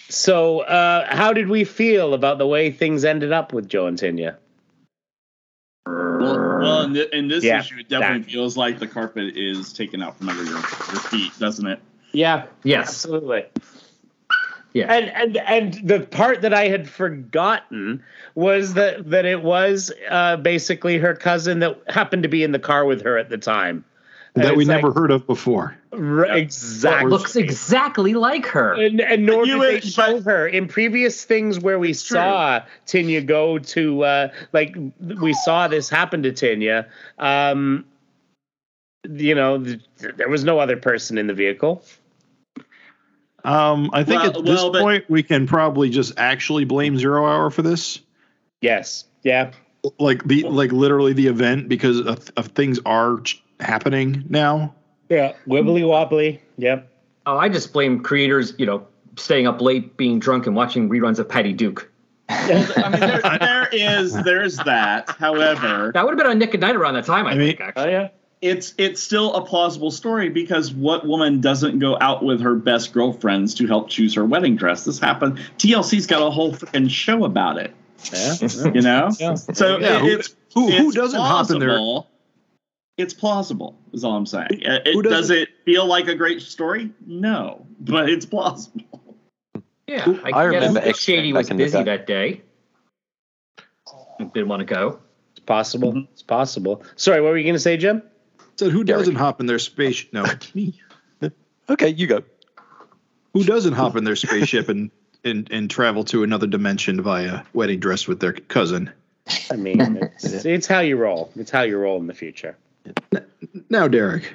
[0.09, 3.97] so, uh, how did we feel about the way things ended up with Joe and
[3.97, 4.37] Tinya?
[5.87, 8.31] Well, well in, thi- in this Yeah, issue, it definitely that.
[8.31, 11.79] feels like the carpet is taken out from under your, your feet, doesn't it?
[12.11, 12.89] Yeah, Yes.
[12.89, 13.45] absolutely.
[14.73, 14.91] Yeah.
[14.93, 18.01] And and and the part that I had forgotten
[18.35, 22.59] was that that it was uh, basically her cousin that happened to be in the
[22.59, 23.83] car with her at the time.
[24.33, 25.75] And that we it's never like, heard of before.
[25.91, 27.09] r- That exactly.
[27.09, 28.71] looks exactly like her.
[28.75, 32.03] and, and nor You did they show but- her in previous things where we It's
[32.03, 32.15] true.
[32.15, 36.85] saw Tinya go to uh, like we saw this happen to Tinya.
[37.19, 37.83] Um,
[39.09, 39.81] you know, th-
[40.15, 41.83] there was no other person in the vehicle.
[43.43, 46.97] Um, I think Well- at this well, but- point we can probably just actually blame
[46.97, 47.99] Zero Hour for this,
[48.61, 49.05] Yes.
[49.23, 49.51] Yeah.
[49.99, 54.73] like the like literally the event because of, of things are ch- happening now.
[55.09, 55.33] Yeah.
[55.47, 56.39] Wibbly wobbly.
[56.57, 56.87] Yep.
[57.25, 58.85] Oh, I just blame creators, you know,
[59.17, 61.91] staying up late, being drunk, and watching reruns of Patty Duke.
[62.29, 65.09] I mean, there, there is there's that.
[65.19, 67.47] However, That would have been on Nick at Nite around that time, I, I mean-
[67.49, 67.83] think, actually.
[67.83, 68.07] Oh yeah.
[68.41, 72.91] It's it's still a plausible story because what woman doesn't go out with her best
[72.93, 74.83] girlfriends to help choose her wedding dress?
[74.85, 75.37] This happened.
[75.57, 77.73] TLC's got a whole freaking show about it.
[78.11, 78.33] Yeah.
[78.73, 79.35] You know, Yeah.
[79.35, 81.77] so Yeah, it- who- it's Who who it's doesn't hop in there?
[82.97, 84.47] It's plausible, is all I'm saying.
[84.51, 86.91] It, Who does it feel like a great story?
[87.05, 88.83] No, but it's plausible.
[89.87, 91.83] Yeah, I, I remember if X-Men Shady was busy day.
[91.83, 92.41] that day.
[94.33, 94.99] Didn't want to go.
[95.31, 95.93] It's possible.
[95.93, 96.07] Mhm.
[96.11, 96.83] It's possible.
[96.95, 98.03] Sorry, what were you going to say, Jim?
[98.61, 98.99] So who Derek.
[98.99, 100.05] doesn't hop in their space?
[100.13, 100.79] No, me.
[101.67, 102.21] Okay, you go.
[103.33, 104.91] Who doesn't hop in their spaceship and,
[105.23, 108.91] and and travel to another dimension via wedding dress with their cousin?
[109.49, 111.31] I mean, it's, it's how you roll.
[111.35, 112.55] It's how you roll in the future.
[113.67, 114.31] Now, Derek.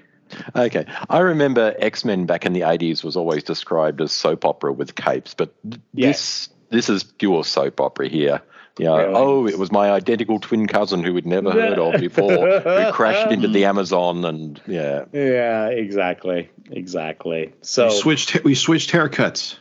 [0.56, 4.72] Okay, I remember X Men back in the eighties was always described as soap opera
[4.72, 6.48] with capes, but th- Yes.
[6.70, 8.42] this this is pure soap opera here.
[8.78, 9.14] You know, Really?
[9.14, 13.32] oh, it was my identical twin cousin who we'd never heard of before, who crashed
[13.32, 17.54] into the Amazon, and yeah, Yeah, exactly, exactly.
[17.62, 19.56] So we switched we switched haircuts.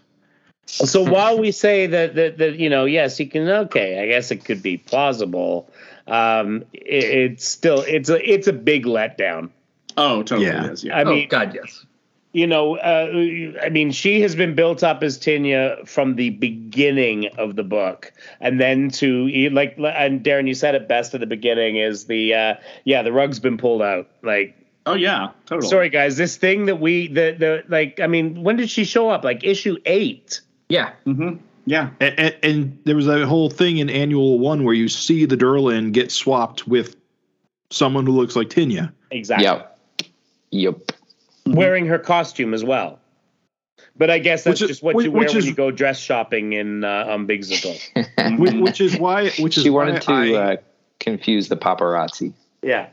[0.66, 3.48] so while we say that that that you know, yes, you can.
[3.48, 5.70] Okay, I guess it could be plausible.
[6.08, 9.50] Um, it, it's still it's a it's a big letdown.
[9.98, 10.72] Oh, totally Yeah.
[10.72, 10.84] is.
[10.84, 10.98] Yeah.
[10.98, 11.86] I oh, mean, God, yes.
[12.36, 17.28] You know, uh, I mean, she has been built up as Tinya from the beginning
[17.38, 21.28] of the book, and then to like, and Darren, you said it best at the
[21.28, 24.10] beginning is the uh, yeah, the rug's been pulled out.
[24.22, 24.54] Like,
[24.86, 25.70] Oh yeah, totally.
[25.70, 29.10] sorry guys, this thing that we the the like, I mean, when did she show
[29.10, 29.24] up?
[29.24, 30.42] Like issue eight.
[30.68, 30.92] Yeah.
[31.06, 31.38] Mm-hmm.
[31.66, 31.92] Yeah.
[32.02, 35.38] And, and, and there was that whole thing in annual one where you see the
[35.38, 36.98] Durlan get swapped with
[37.70, 38.92] someone who looks like Tinya.
[39.10, 39.46] Exactly.
[39.46, 39.80] Yep.
[40.52, 40.92] Yep.
[41.48, 43.00] Wearing her costume as well.
[43.98, 46.00] But I guess that's is- just what you wear which when is- you go dress
[46.00, 47.78] shopping in uh, on Big Zizzle.
[48.40, 50.56] Which, which is why which is She why wanted to I, uh,
[51.00, 52.34] confuse the paparazzi.
[52.64, 52.88] Yeah.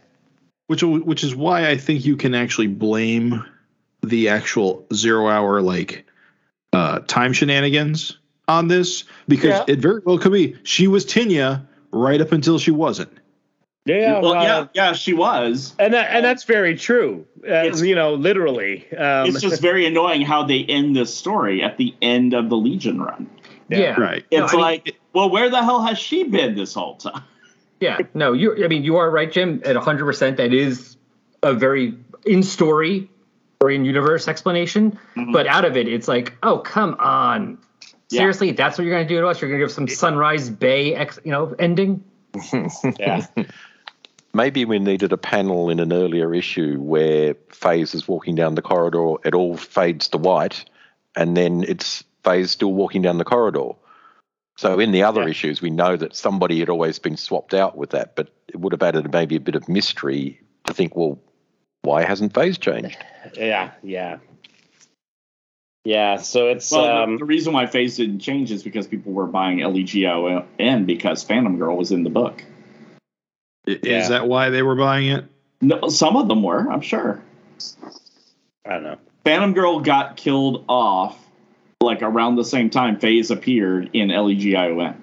[0.67, 3.43] which which is why I think you can actually blame
[4.03, 6.05] the actual zero hour like
[6.73, 9.65] uh, time shenanigans on this because Yeah.
[9.75, 13.11] it very well could be she was Tinya right up until she wasn't.
[13.85, 14.21] Yeah.
[14.21, 15.75] well, well, yeah, yeah, she was.
[15.79, 17.27] And that, and that's very true.
[17.45, 18.87] Uh, It's- you know, literally.
[18.97, 22.57] Um, It's just very annoying how they end this story at the end of the
[22.57, 23.29] Legion run.
[23.69, 23.79] Yeah.
[23.79, 24.01] Yeah.
[24.01, 24.25] Right.
[24.31, 27.23] No, It's mean- like, well, where the hell has she been this whole time?
[27.81, 27.99] Yeah.
[28.15, 28.65] No, you.
[28.65, 29.61] I mean, you are right, Jim.
[29.65, 30.97] At 100, percent that is
[31.43, 33.11] a very in story
[33.61, 34.97] or in universe explanation.
[35.17, 35.33] Mhm.
[35.33, 37.59] But out of it, it's like, oh, come on.
[38.11, 38.21] Yeah.
[38.21, 39.41] Seriously, that's what you're going to do to us?
[39.41, 42.05] You're going to give some Sunrise Bay, ex, you know, ending?
[43.01, 43.27] yeah.
[44.35, 48.63] maybe we needed a panel in an earlier issue where Phase is walking down the
[48.63, 50.65] corridor, it all fades to white,
[51.17, 53.71] and then it's Phase still walking down the corridor.
[54.57, 55.29] So in the other Yeah.
[55.31, 58.73] issues, we know that somebody had always been swapped out with that, but it would
[58.73, 61.19] have added maybe a bit of mystery to think, well,
[61.83, 62.97] why hasn't phase changed?
[63.35, 64.19] Yeah, yeah.
[65.85, 69.13] Yeah, so it's Well, the- um the reason why Phase didn't change is because people
[69.13, 72.45] were buying LEGO LEGION because Phantom Girl was in the book.
[73.69, 73.99] I- Yeah.
[74.01, 75.25] Is that why they were buying it?
[75.61, 77.23] No, some of them were, I'm sure.
[78.67, 78.97] I don't know.
[79.25, 81.19] Phantom Girl got killed off
[81.81, 84.95] like around the same time Phase appeared in LEGION.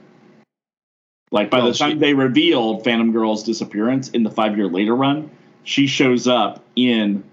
[1.32, 4.68] Like by Well, the time she- they revealed Phantom Girl's disappearance in the five year
[4.68, 5.30] later run,
[5.64, 7.24] she shows up in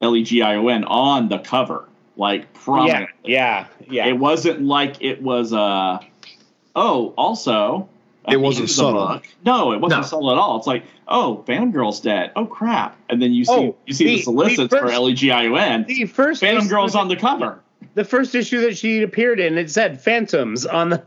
[0.00, 3.08] LEGION on the cover, like Yeah, prominently.
[3.24, 4.06] yeah, yeah.
[4.06, 5.98] It wasn't like it was uh
[6.76, 7.88] oh, also
[8.26, 9.06] at It the wasn't end subtle.
[9.08, 10.06] book- No, it wasn't No.
[10.06, 10.56] subtle at all.
[10.58, 12.32] It's like, oh, Phantom Girl's dead.
[12.36, 12.96] Oh crap.
[13.08, 15.84] And then you see Oh, you see the, the- solicits the for first- LEGION.
[15.86, 17.60] the first Phantom Girl's that- on the cover.
[17.94, 21.02] the first issue that she appeared in, it said Phantoms on the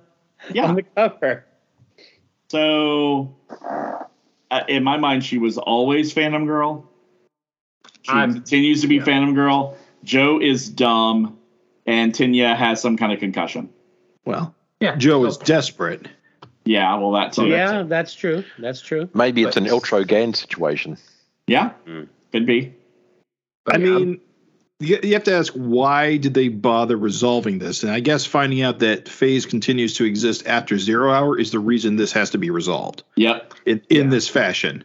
[0.53, 0.65] Yeah.
[0.67, 1.45] on the cover.
[2.49, 3.35] So,
[4.51, 6.87] uh, in my mind, she was always Phantom Girl.
[8.03, 9.03] She I'm- continues to be yeah.
[9.03, 9.75] Phantom Girl.
[10.03, 11.37] Joe is dumb,
[11.87, 13.69] and Tinya has some kind of concussion.
[14.25, 14.95] Well, Yeah.
[14.97, 16.07] Joe so- is desperate.
[16.65, 17.47] Yeah, well, that too.
[17.47, 18.43] yeah, that's true.
[18.59, 19.07] That's true.
[19.13, 20.97] Maybe it's an But- Eltro Gan situation.
[21.47, 22.07] Yeah, Mm.
[22.31, 22.73] could be.
[23.71, 24.19] I yeah, mean,
[24.79, 27.83] you, you have to ask why did they bother resolving this?
[27.83, 31.59] And I guess finding out that phase continues to exist after zero hour is the
[31.59, 33.53] reason this has to be resolved Yep.
[33.65, 34.09] in, in Yeah.
[34.09, 34.83] this fashion.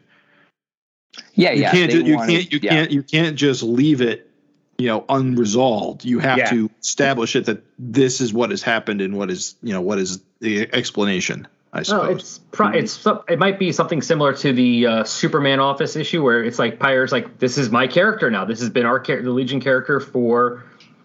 [1.35, 1.71] Yeah, You yeah.
[1.73, 2.71] can't they ju- you wanted- can't you yeah.
[2.71, 4.31] can't you can't just leave it,
[4.79, 6.05] you know, unresolved.
[6.05, 6.51] You have Yeah.
[6.51, 9.99] to establish it that this is what has happened and what is you know what
[9.99, 11.49] is the explanation.
[11.73, 12.17] I No, suppose.
[12.19, 16.43] it's pro- it's it might be something similar to the uh, Superman Office issue where
[16.43, 18.45] it's like Peyer's like this is my character now.
[18.45, 20.65] This has been our char- the Legion character for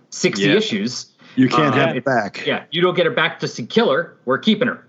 [0.09, 0.55] sixty Yeah.
[0.55, 1.11] issues.
[1.35, 2.45] you can't uh, have it back.
[2.47, 4.17] Yeah, you don't get her back just to kill her.
[4.25, 4.87] We're keeping her.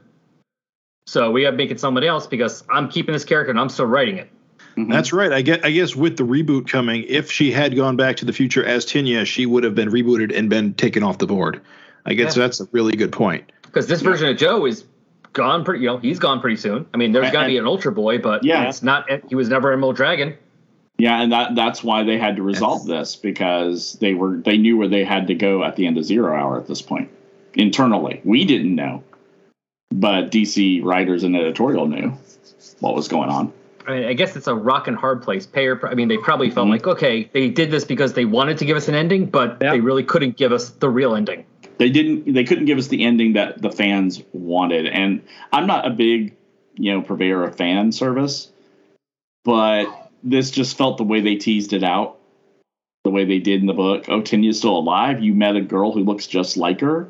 [1.09, 3.69] So we got to make it somebody else because I'm keeping this character and I'm
[3.69, 4.31] still writing it.
[4.77, 4.91] Mhm.
[4.91, 5.33] That's right.
[5.33, 5.65] I get.
[5.65, 8.87] I guess with the reboot coming, if she had gone back to the future as
[8.87, 11.61] Tinya, she would have been rebooted and been taken off the board.
[12.07, 12.45] I guess Yeah.
[12.45, 13.51] that's a really good point.
[13.63, 14.85] Because this version of Joe is
[15.37, 15.83] gone pretty.
[15.85, 16.87] You know, he's gone pretty soon.
[16.93, 18.69] I mean, there's got to be an Ultra Boy, but Yeah.
[18.69, 19.07] it's not.
[19.29, 20.35] He was never Emerald Dragon.
[20.99, 24.79] Yeah, and that that's why they had to resolve this because they were they knew
[24.79, 27.11] where they had to go at the end of zero hour at this point
[27.55, 28.21] internally.
[28.25, 29.05] We didn't know,
[29.91, 32.13] but DC writers and editorial knew
[32.81, 33.53] what was going on.
[33.87, 35.47] I mean, I guess it's a rock and hard place.
[35.47, 35.79] Peyer.
[35.87, 36.71] I mean, they probably felt Mhm.
[36.71, 39.73] like, okay, they did this because they wanted to give us an ending, but Yeah.
[39.73, 41.45] they really couldn't give us the real ending.
[41.79, 42.33] They didn't.
[42.33, 46.35] They couldn't give us the ending that the fans wanted, and I'm not a big,
[46.77, 48.51] you know, purveyor of fan service,
[49.45, 49.87] but
[50.23, 52.19] this just felt the way they teased it out,
[53.05, 54.07] the way they did in the book.
[54.09, 55.23] Oh, Tinya's still alive.
[55.23, 57.09] You met a girl who looks just like her.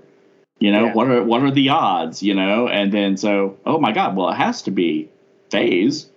[0.59, 0.95] You know Yeah.
[0.95, 2.23] what are what are the odds?
[2.23, 5.09] You know, and then so oh my god, well it has to be
[5.51, 6.09] Phase.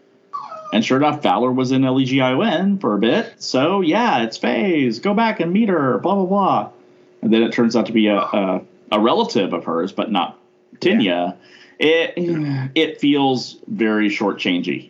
[0.72, 3.34] And sure enough, Valor was in LEGION for a bit.
[3.40, 5.00] So yeah, it's Phase.
[5.00, 5.98] Go back and meet her.
[6.00, 6.70] Blah blah blah.
[7.22, 10.40] And then it turns out to be a a, a relative of hers, but not
[10.78, 11.36] Tinya.
[11.80, 12.14] It
[12.76, 14.90] it feels very shortchangey,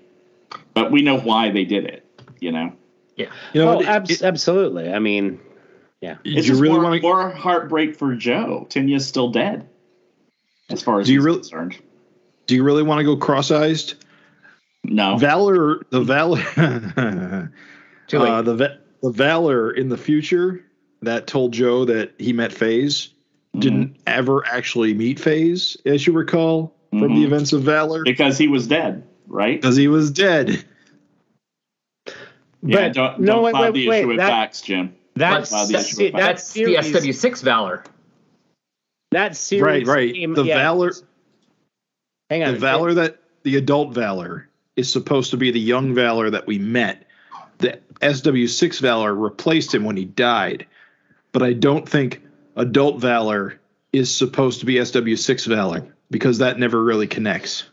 [0.74, 2.06] but we know why they did it.
[2.40, 2.74] You know,
[3.16, 3.28] Yeah.
[3.54, 4.92] You know, oh, it- abs- it- absolutely.
[4.92, 5.40] I mean,
[6.02, 6.18] yeah.
[6.24, 7.02] it's you just really more, want to?
[7.02, 8.66] more heartbreak for Joe.
[8.70, 9.68] Tinya's still dead,
[10.70, 11.78] as far as Do you he's really- concerned.
[12.48, 13.94] Do you really want to go cross-eyed?
[14.84, 16.42] No, Valor, the Valor,
[18.08, 18.30] Too late.
[18.30, 20.64] uh, the the Valor in the future
[21.02, 23.10] that told Joe that he met Phase
[23.56, 23.60] Mm-hmm.
[23.62, 27.26] didn't ever actually meet Phase, as you recall from the Mhm.
[27.26, 29.60] events of Valor, because he was dead, right?
[29.60, 30.64] because he was dead.
[32.06, 32.12] Yeah,
[32.90, 34.00] but don't, no, don't wait, cloud wait, the wait.
[34.00, 34.94] issue with That, facts, Jim.
[35.16, 36.22] that's Cloud the that's, issue with facts.
[36.22, 36.60] that that's the
[36.94, 37.84] series, SW6 Valor.
[39.12, 39.64] that series.
[39.64, 40.14] Right, right.
[40.14, 40.56] came- The yeah.
[40.58, 40.92] Valor,
[42.30, 42.54] Hang on.
[42.54, 46.60] the Valor that the adult Valor is supposed to be the young Valor that we
[46.60, 47.08] met.
[47.58, 50.68] The SW6 Valor replaced him when he died,
[51.32, 52.22] but I don't think
[52.56, 53.60] adult Valor
[53.92, 57.66] is supposed to be SW6 Valor because that never really connects.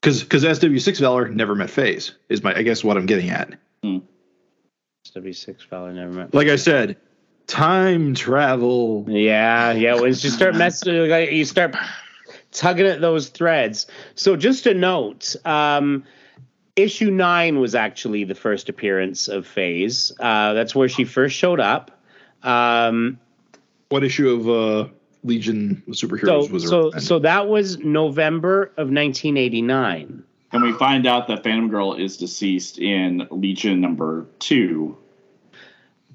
[0.00, 3.54] Because because SW6 Valor never met Phase is my I guess what I'm getting at.
[5.14, 6.34] W6 Valor never met.
[6.34, 6.96] Like I said,
[7.46, 9.04] time travel.
[9.08, 10.00] Yeah, yeah.
[10.00, 11.74] Once you start messing, like, you start
[12.52, 13.86] tugging at those threads.
[14.14, 15.34] So just a note.
[15.44, 16.04] Um,
[16.76, 20.12] issue nine was actually the first appearance of Phase.
[20.20, 21.97] Uh, that's where she first showed up.
[22.42, 23.18] Um,
[23.88, 24.88] What issue of uh,
[25.24, 26.68] Legion of Superheroes so, was it?
[26.68, 30.22] so, so that was November of 1989.
[30.52, 34.96] And we find out that Phantom Girl is deceased in Legion number two.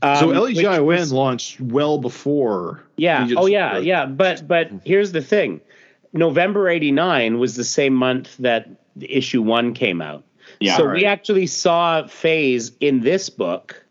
[0.03, 2.83] So Um, which LEGION was- launched well before.
[2.97, 3.23] Yeah.
[3.23, 3.85] Legion Oh yeah, Superheroes.
[3.85, 4.05] yeah.
[4.07, 5.61] But but here's the thing.
[6.13, 8.69] November 89 was the same month that
[8.99, 10.23] issue one came out.
[10.59, 10.93] Yeah, so right.
[10.95, 13.83] we actually saw Phase in this book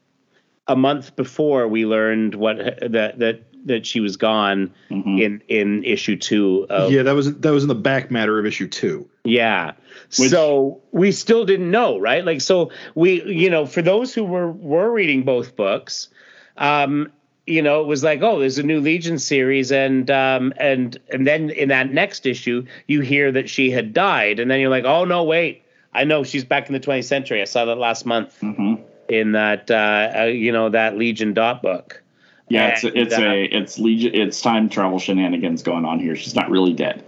[0.73, 5.21] a month before we learned what that that that she was gone Mhm.
[5.21, 8.47] in in issue two of yeah, that was that was in the back matter of
[8.47, 9.07] issue two.
[9.25, 9.73] yeah.
[10.19, 12.25] Which- so we still didn't know, right?
[12.25, 16.09] Like so we you know, for those who were were reading both books,
[16.57, 17.13] um
[17.45, 21.27] you know, it was like, oh, there's a new Legion series, and um, and and
[21.27, 24.85] then in that next issue, you hear that she had died, and then you're like,
[24.85, 25.63] oh no, wait,
[25.93, 27.43] I know she's back in the 20th century.
[27.43, 28.72] I saw that last month Mhm.
[29.13, 32.03] In that uh, uh, you know that Legion dot book.
[32.49, 36.17] Yeah, it's And, it's uh, a it's legion it's time travel shenanigans going on here.
[36.17, 37.05] She's not really dead.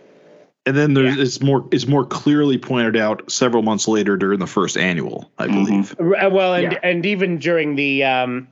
[0.66, 1.22] And then there's Yeah.
[1.22, 5.46] it's more it's more clearly pointed out several months later during the first annual, I
[5.48, 5.52] Mhm.
[5.52, 5.94] believe.
[5.98, 6.78] R- Well, and Yeah.
[6.82, 8.48] and even during the um,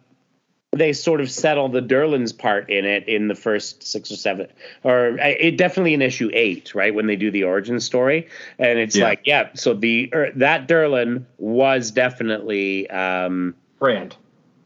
[0.74, 4.46] they sort of settle the Durlan's part in it in the first six or seven,
[4.82, 8.26] or it definitely in issue eight, right when they do the origin story,
[8.58, 9.04] and it's Yeah.
[9.04, 14.16] like, yeah, so the er, that Durlan was definitely um, Brande.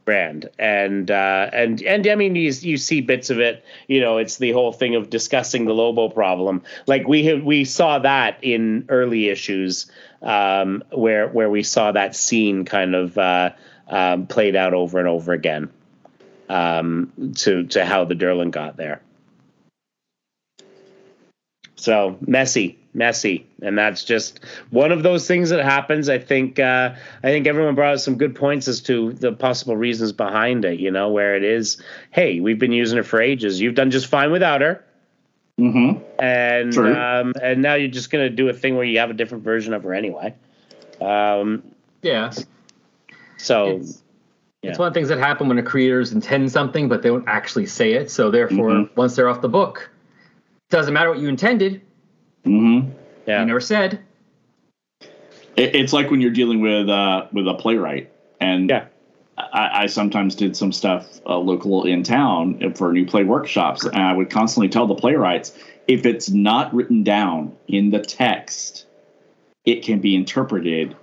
[0.05, 4.19] Brande and uh and and i mean you, you see bits of it you know
[4.19, 8.39] it's the whole thing of discussing the lobo problem like we have we saw that
[8.41, 9.91] in early issues
[10.23, 13.51] um where where we saw that scene kind of uh
[13.89, 15.69] um played out over and over again
[16.49, 19.01] um to to how the Durlan got there
[21.79, 24.41] so messy, messy, and that's just
[24.71, 26.09] one of those things that happens.
[26.09, 29.77] I think uh, I think everyone brought up some good points as to the possible
[29.77, 30.81] reasons behind it.
[30.81, 31.81] You know, where it is.
[32.11, 33.61] Hey, we've been using her for ages.
[33.61, 34.85] You've done just fine without her,
[35.61, 36.03] Mm-hmm.
[36.19, 39.45] and um, and now you're just gonna do a thing where you have a different
[39.45, 40.35] version of her anyway.
[41.01, 41.63] Um,
[42.03, 42.33] Yeah.
[43.37, 44.03] so It's,
[44.63, 44.71] yeah.
[44.71, 47.27] it's one of the things that happen when the creators intend something, but they don't
[47.29, 48.11] actually say it.
[48.11, 48.97] So therefore, Mhm.
[48.97, 49.91] once they're off the book,
[50.71, 51.81] doesn't matter what you intended.
[52.45, 52.91] Mm-hmm.
[53.27, 54.01] yeah, You never said.
[55.57, 58.87] It, it's like when you're dealing with uh, with a playwright, and Yeah.
[59.39, 63.97] I, I sometimes did some stuff uh, local in town for new play workshops, and
[63.97, 65.53] I would constantly tell the playwrights
[65.87, 68.87] if it's not written down in the text,
[69.67, 70.97] it can be interpreted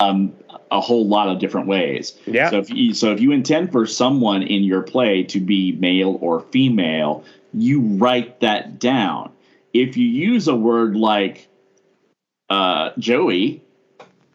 [0.00, 0.34] um,
[0.70, 2.16] a whole lot of different ways.
[2.26, 2.50] Yeah.
[2.50, 6.18] So if you so if you intend for someone in your play to be male
[6.20, 7.24] or female,
[7.54, 9.32] you write that down.
[9.72, 11.48] If you use a word like
[12.48, 13.62] uh, Joey,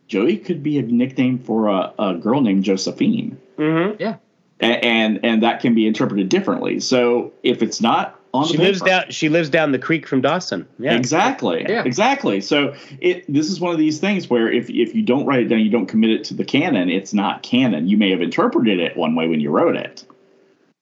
[0.07, 4.17] Joey could be a nickname for a, a girl named Josephine, hmm Yeah.
[4.61, 6.79] A- and and that can be interpreted differently.
[6.79, 9.05] So if it's not on she the lives paper- down.
[9.09, 10.65] She lives down the creek from Dawson.
[10.79, 11.65] Yeah, Exactly.
[11.67, 11.83] Yeah.
[11.83, 12.39] Exactly.
[12.41, 15.47] So it this is one of these things where if if you don't write it
[15.49, 16.89] down, you don't commit it to the canon.
[16.89, 17.87] It's not canon.
[17.87, 20.05] You may have interpreted it one way when you wrote it,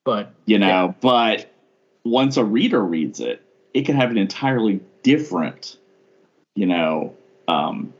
[0.06, 0.68] But you know.
[0.68, 0.94] Yeah.
[1.02, 1.52] But
[2.06, 3.42] once a reader reads it,
[3.74, 5.78] it can have an entirely different,
[6.56, 7.16] you know,
[7.48, 7.94] um,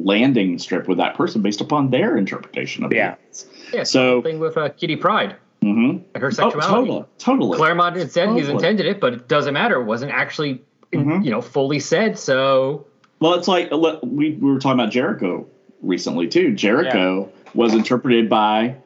[0.00, 3.14] landing strip with that person based upon their interpretation of Yeah.
[3.30, 3.44] it.
[3.72, 5.98] yeah, So- thing with uh, Kitty Pryde Mm-hmm.
[6.14, 6.68] and her Oh, sexuality.
[6.68, 7.04] totally.
[7.18, 7.56] Totally.
[7.56, 9.80] Claremont had said he's intended it, but it doesn't matter.
[9.80, 10.60] It wasn't actually,
[10.92, 11.24] in- Mhm.
[11.24, 12.18] you know, fully said.
[12.18, 12.86] So
[13.20, 15.46] Well, it's like we, we were talking about Jericho
[15.82, 16.52] recently too.
[16.54, 18.76] Jericho was interpreted by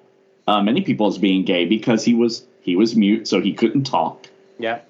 [0.46, 3.84] uh, many people as being gay because he was he was mute, so he couldn't
[3.84, 4.26] talk.
[4.58, 4.80] yeah.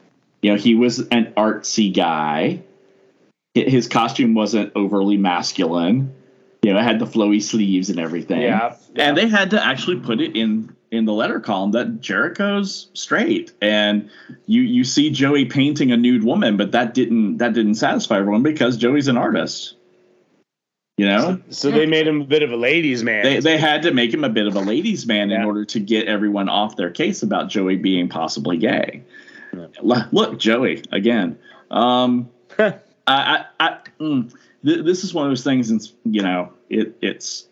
[0.42, 2.60] You know, he was an artsy guy.
[3.54, 6.12] His costume wasn't overly masculine.
[6.62, 8.42] You know, it had the flowy sleeves and everything.
[8.42, 12.88] Yeah, And they had to actually put it in in the letter column that Jericho's
[12.94, 13.52] straight.
[13.60, 14.10] And
[14.46, 18.42] you you see Joey painting a nude woman, but that didn't that didn't satisfy everyone
[18.42, 19.74] because Joey's an artist.
[20.96, 21.40] You know?
[21.50, 23.22] So they made him a bit of a ladies' man.
[23.22, 25.80] They they had to make him a bit of a ladies' man in order to
[25.80, 29.02] get everyone off their case about Joey being possibly gay.
[29.54, 31.38] L- Look, Joey again.
[31.70, 32.74] Um, I,
[33.06, 34.34] I, I mm,
[34.64, 37.46] th- this is one of those things, and you know, it it's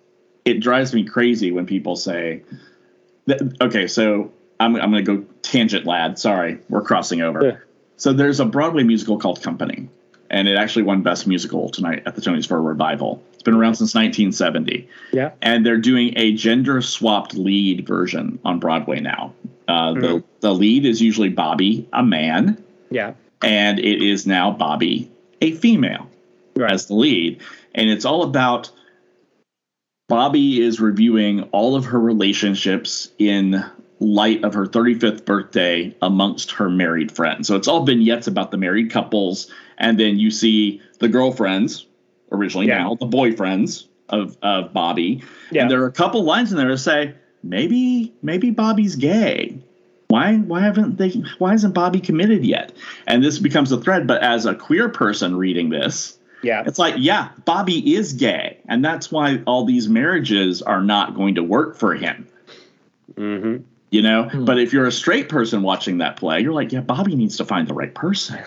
[0.45, 2.43] it drives me crazy when people say,
[3.61, 6.18] "Okay, so I'm I'm going to go tangent, lad.
[6.18, 7.57] Sorry, we're crossing over." Yeah.
[7.97, 9.89] So there's a Broadway musical called Company,
[10.31, 13.22] and it actually won Best Musical tonight at the Tonys for a revival.
[13.35, 15.31] It's been around since 1970 yeah.
[15.41, 19.33] and they're doing a gender swapped lead version on Broadway now.
[19.68, 20.24] Uh, the Mhm.
[20.41, 22.59] the lead is usually Bobby, a man,
[22.91, 23.12] Yeah.
[23.43, 25.09] and it is now Bobby,
[25.41, 26.09] a female,
[26.57, 26.70] Right.
[26.72, 27.39] as the lead,
[27.74, 28.70] and it's all about
[30.17, 33.65] Bobby is reviewing all of her relationships in
[33.99, 37.49] light of her 35th birthday amongst her married friends.
[37.49, 41.87] So it's all vignettes about the married couples, and then you see the girlfriends,
[42.31, 42.79] originally Yeah.
[42.85, 45.63] now the boyfriends of of Bobby, Yeah.
[45.63, 49.59] and there are a couple lines in there that say maybe maybe Bobby's gay.
[50.09, 52.71] Why why haven't they why isn't Bobby committed yet?
[53.09, 56.62] And this becomes a thread, but as a queer person reading this, Yeah.
[56.66, 61.37] it's like, yeah, Bobby is gay, and that's why all these marriages are not going
[61.37, 62.28] to work for him.
[63.16, 63.57] hmm
[63.91, 67.14] You know, but if you're a straight person watching that play, you're like, yeah, Bobby
[67.16, 68.39] needs to find the right person.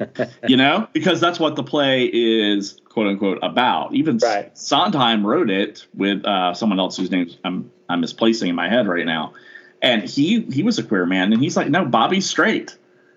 [0.46, 3.94] you know, because that's what the play is, quote unquote, about.
[3.94, 4.56] Even Right.
[4.56, 8.86] Sondheim wrote it with uh, someone else whose name I'm I'm misplacing in my head
[8.86, 9.32] right now,
[9.80, 12.76] and he he was a queer man, and he's like, no, Bobby's straight,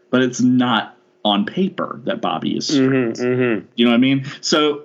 [0.09, 0.94] but it's not
[1.25, 3.17] on paper that Bobby is straight.
[3.17, 4.25] hmm hmm You know what I mean?
[4.41, 4.83] So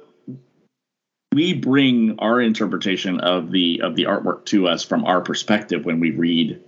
[1.32, 6.00] we bring our interpretation of the of the artwork to us from our perspective when
[6.00, 6.60] we read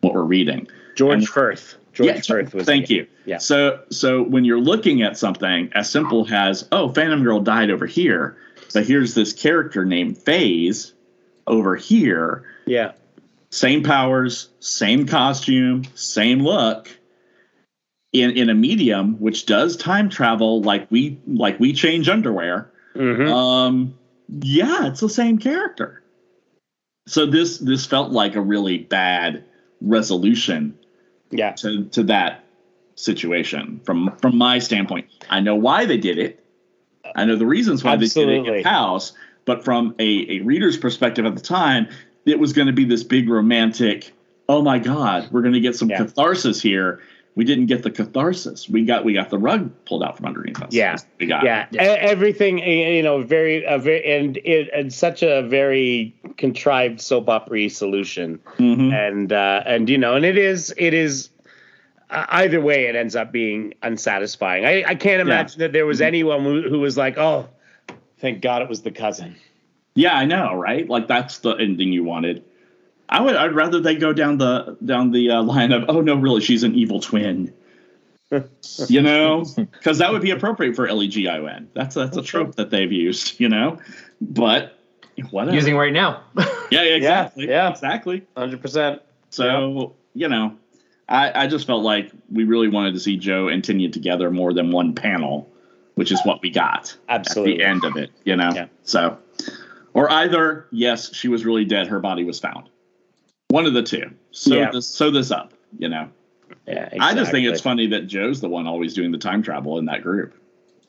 [0.00, 0.66] what we're reading.
[0.96, 1.76] George And- Furth.
[1.92, 2.66] George Yeah, Furth was.
[2.66, 3.06] Thank you.
[3.26, 3.38] Yeah.
[3.38, 7.86] So so when you're looking at something as simple as oh Phantom Girl died over
[7.86, 8.36] here,
[8.74, 10.94] but here's this character named Phase
[11.46, 12.92] over here, Yeah.
[13.50, 16.88] same powers, same costume, same look.
[18.12, 23.26] In, in a medium which does time travel like we like we change underwear, hmm
[23.28, 23.94] um,
[24.28, 26.02] yeah, it's the same character.
[27.06, 29.44] So this this felt like a really bad
[29.80, 30.78] resolution
[31.30, 31.52] yeah.
[31.52, 32.44] to to that
[32.94, 35.06] situation from from my standpoint.
[35.28, 36.42] I know why they did it.
[37.14, 39.12] I know the reasons why they did it in the house,
[39.44, 41.88] but from a, a reader's perspective at the time,
[42.24, 44.12] it was going to be this big romantic.
[44.48, 45.98] Oh my God, we're going to get some Yeah.
[45.98, 47.00] catharsis here.
[47.36, 48.66] We didn't get the catharsis.
[48.66, 50.72] We got we got the rug pulled out from underneath us.
[50.72, 50.96] Yeah.
[51.20, 51.44] we got.
[51.44, 56.16] yeah, E- everything eh, you know, very, a very, and it, and such a very
[56.38, 58.90] contrived soap opera solution, Mhm.
[58.92, 61.28] and uh, and you know, and it is, it is.
[62.08, 64.64] Uh, either way, it ends up being unsatisfying.
[64.64, 67.48] I, I can't imagine that there was anyone who, who was like, "Oh,
[68.18, 69.36] thank God it was the cousin."
[69.94, 70.88] Yeah, I know, right?
[70.88, 72.44] Like that's the ending you wanted.
[73.16, 73.34] I would.
[73.34, 76.62] I'd rather they go down the down the uh, line of, oh no, really, she's
[76.64, 77.52] an evil twin.
[78.88, 81.70] you know, because that would be appropriate for L E G I O N.
[81.72, 83.40] That's that's a trope that they've used.
[83.40, 83.78] You know,
[84.20, 84.78] but
[85.30, 85.54] whatever.
[85.54, 86.24] Using right now.
[86.36, 87.48] yeah, yeah, exactly.
[87.48, 87.70] yeah.
[87.70, 88.26] exactly.
[88.36, 89.00] Hundred percent.
[89.30, 90.54] So you know,
[91.08, 94.52] I I just felt like we really wanted to see Joe and Tinya together more
[94.52, 95.50] than one panel,
[95.94, 97.54] which is what we got Absolutely.
[97.54, 98.10] at the end of it.
[98.24, 98.66] You know, Yeah.
[98.82, 99.16] so
[99.94, 102.68] or either yes, she was really dead, her body was found.
[103.48, 104.10] One of the two.
[104.32, 104.70] Sew Yeah.
[104.70, 105.52] this sew this up.
[105.78, 106.08] You know,
[106.66, 109.78] Yeah, I just think it's funny that Joe's the one always doing the time travel
[109.78, 110.34] in that group.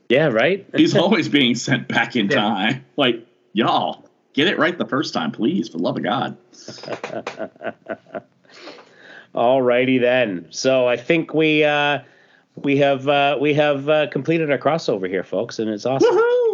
[0.10, 0.66] Yeah, right.
[0.76, 2.36] He's always being sent back in Yeah.
[2.38, 2.86] time.
[2.96, 4.04] Like y'all.
[4.34, 6.38] Get it right the first time, please, for the love of God.
[9.34, 10.46] All righty then.
[10.52, 12.00] So I think we uh,
[12.56, 16.16] we have uh, we have uh, completed our crossover here, folks, and it's awesome.
[16.16, 16.47] Woohoo!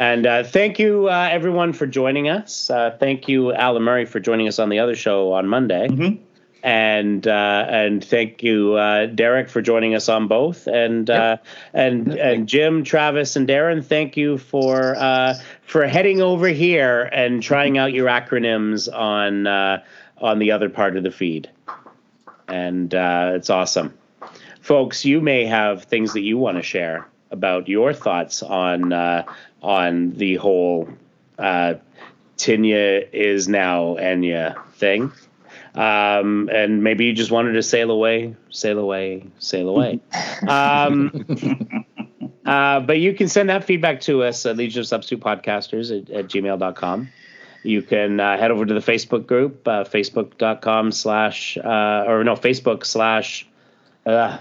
[0.00, 2.70] And uh, thank you uh, everyone for joining us.
[2.70, 5.88] Uh, thank you, Alan Murray, for joining us on the other show on Monday.
[5.88, 6.18] Mhm.
[6.62, 10.66] And uh, and thank you, uh, Derek, for joining us on both.
[10.66, 11.36] And uh,
[11.74, 17.42] and and Jim, Travis, and Darren, thank you for uh, for heading over here and
[17.42, 19.82] trying out your acronyms on uh,
[20.18, 21.50] on the other part of the feed.
[22.48, 23.92] And uh, it's awesome,
[24.62, 25.04] folks.
[25.04, 29.24] You may have things that you want to share about your thoughts on uh,
[29.62, 30.88] on the whole
[31.38, 31.74] uh,
[32.36, 35.12] Tinya is now Enya thing.
[35.74, 40.00] Um, and maybe you just wanted to sail away, sail away, sail away.
[40.48, 41.86] um,
[42.44, 46.10] uh, but you can send that feedback to us at Legion of Substitute Podcasters at,
[46.10, 47.08] at gmail.com.
[47.62, 52.34] You can uh, head over to the Facebook group, uh, facebook.com slash, uh, or no,
[52.34, 53.46] Facebook slash,
[54.06, 54.38] uh,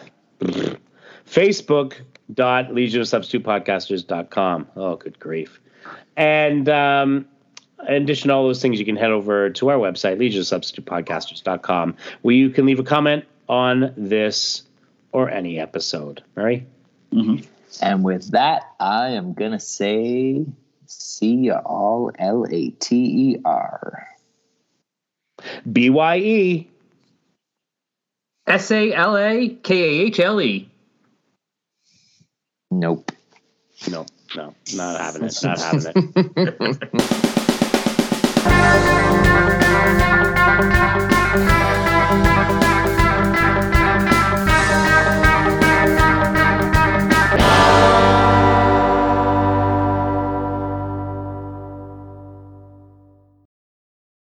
[1.27, 1.95] Facebook
[2.33, 4.67] dot Legion of Substitute Podcasters.com.
[4.75, 5.59] Oh, good grief.
[6.15, 7.25] And um,
[7.87, 10.47] in addition to all those things, you can head over to our website, Legion of
[10.47, 14.63] Substitute Podcasters.com, where you can leave a comment on this
[15.11, 16.23] or any episode.
[16.35, 16.67] Mary?
[17.81, 20.45] And with that, I am gonna say,
[20.85, 24.07] see you all L A T E R.
[25.71, 26.67] BYE.
[28.47, 30.68] S A L A K A H L E.
[32.71, 33.11] Nope.
[33.89, 34.05] No,
[34.35, 35.35] no, not having it.
[35.43, 38.99] Not having it.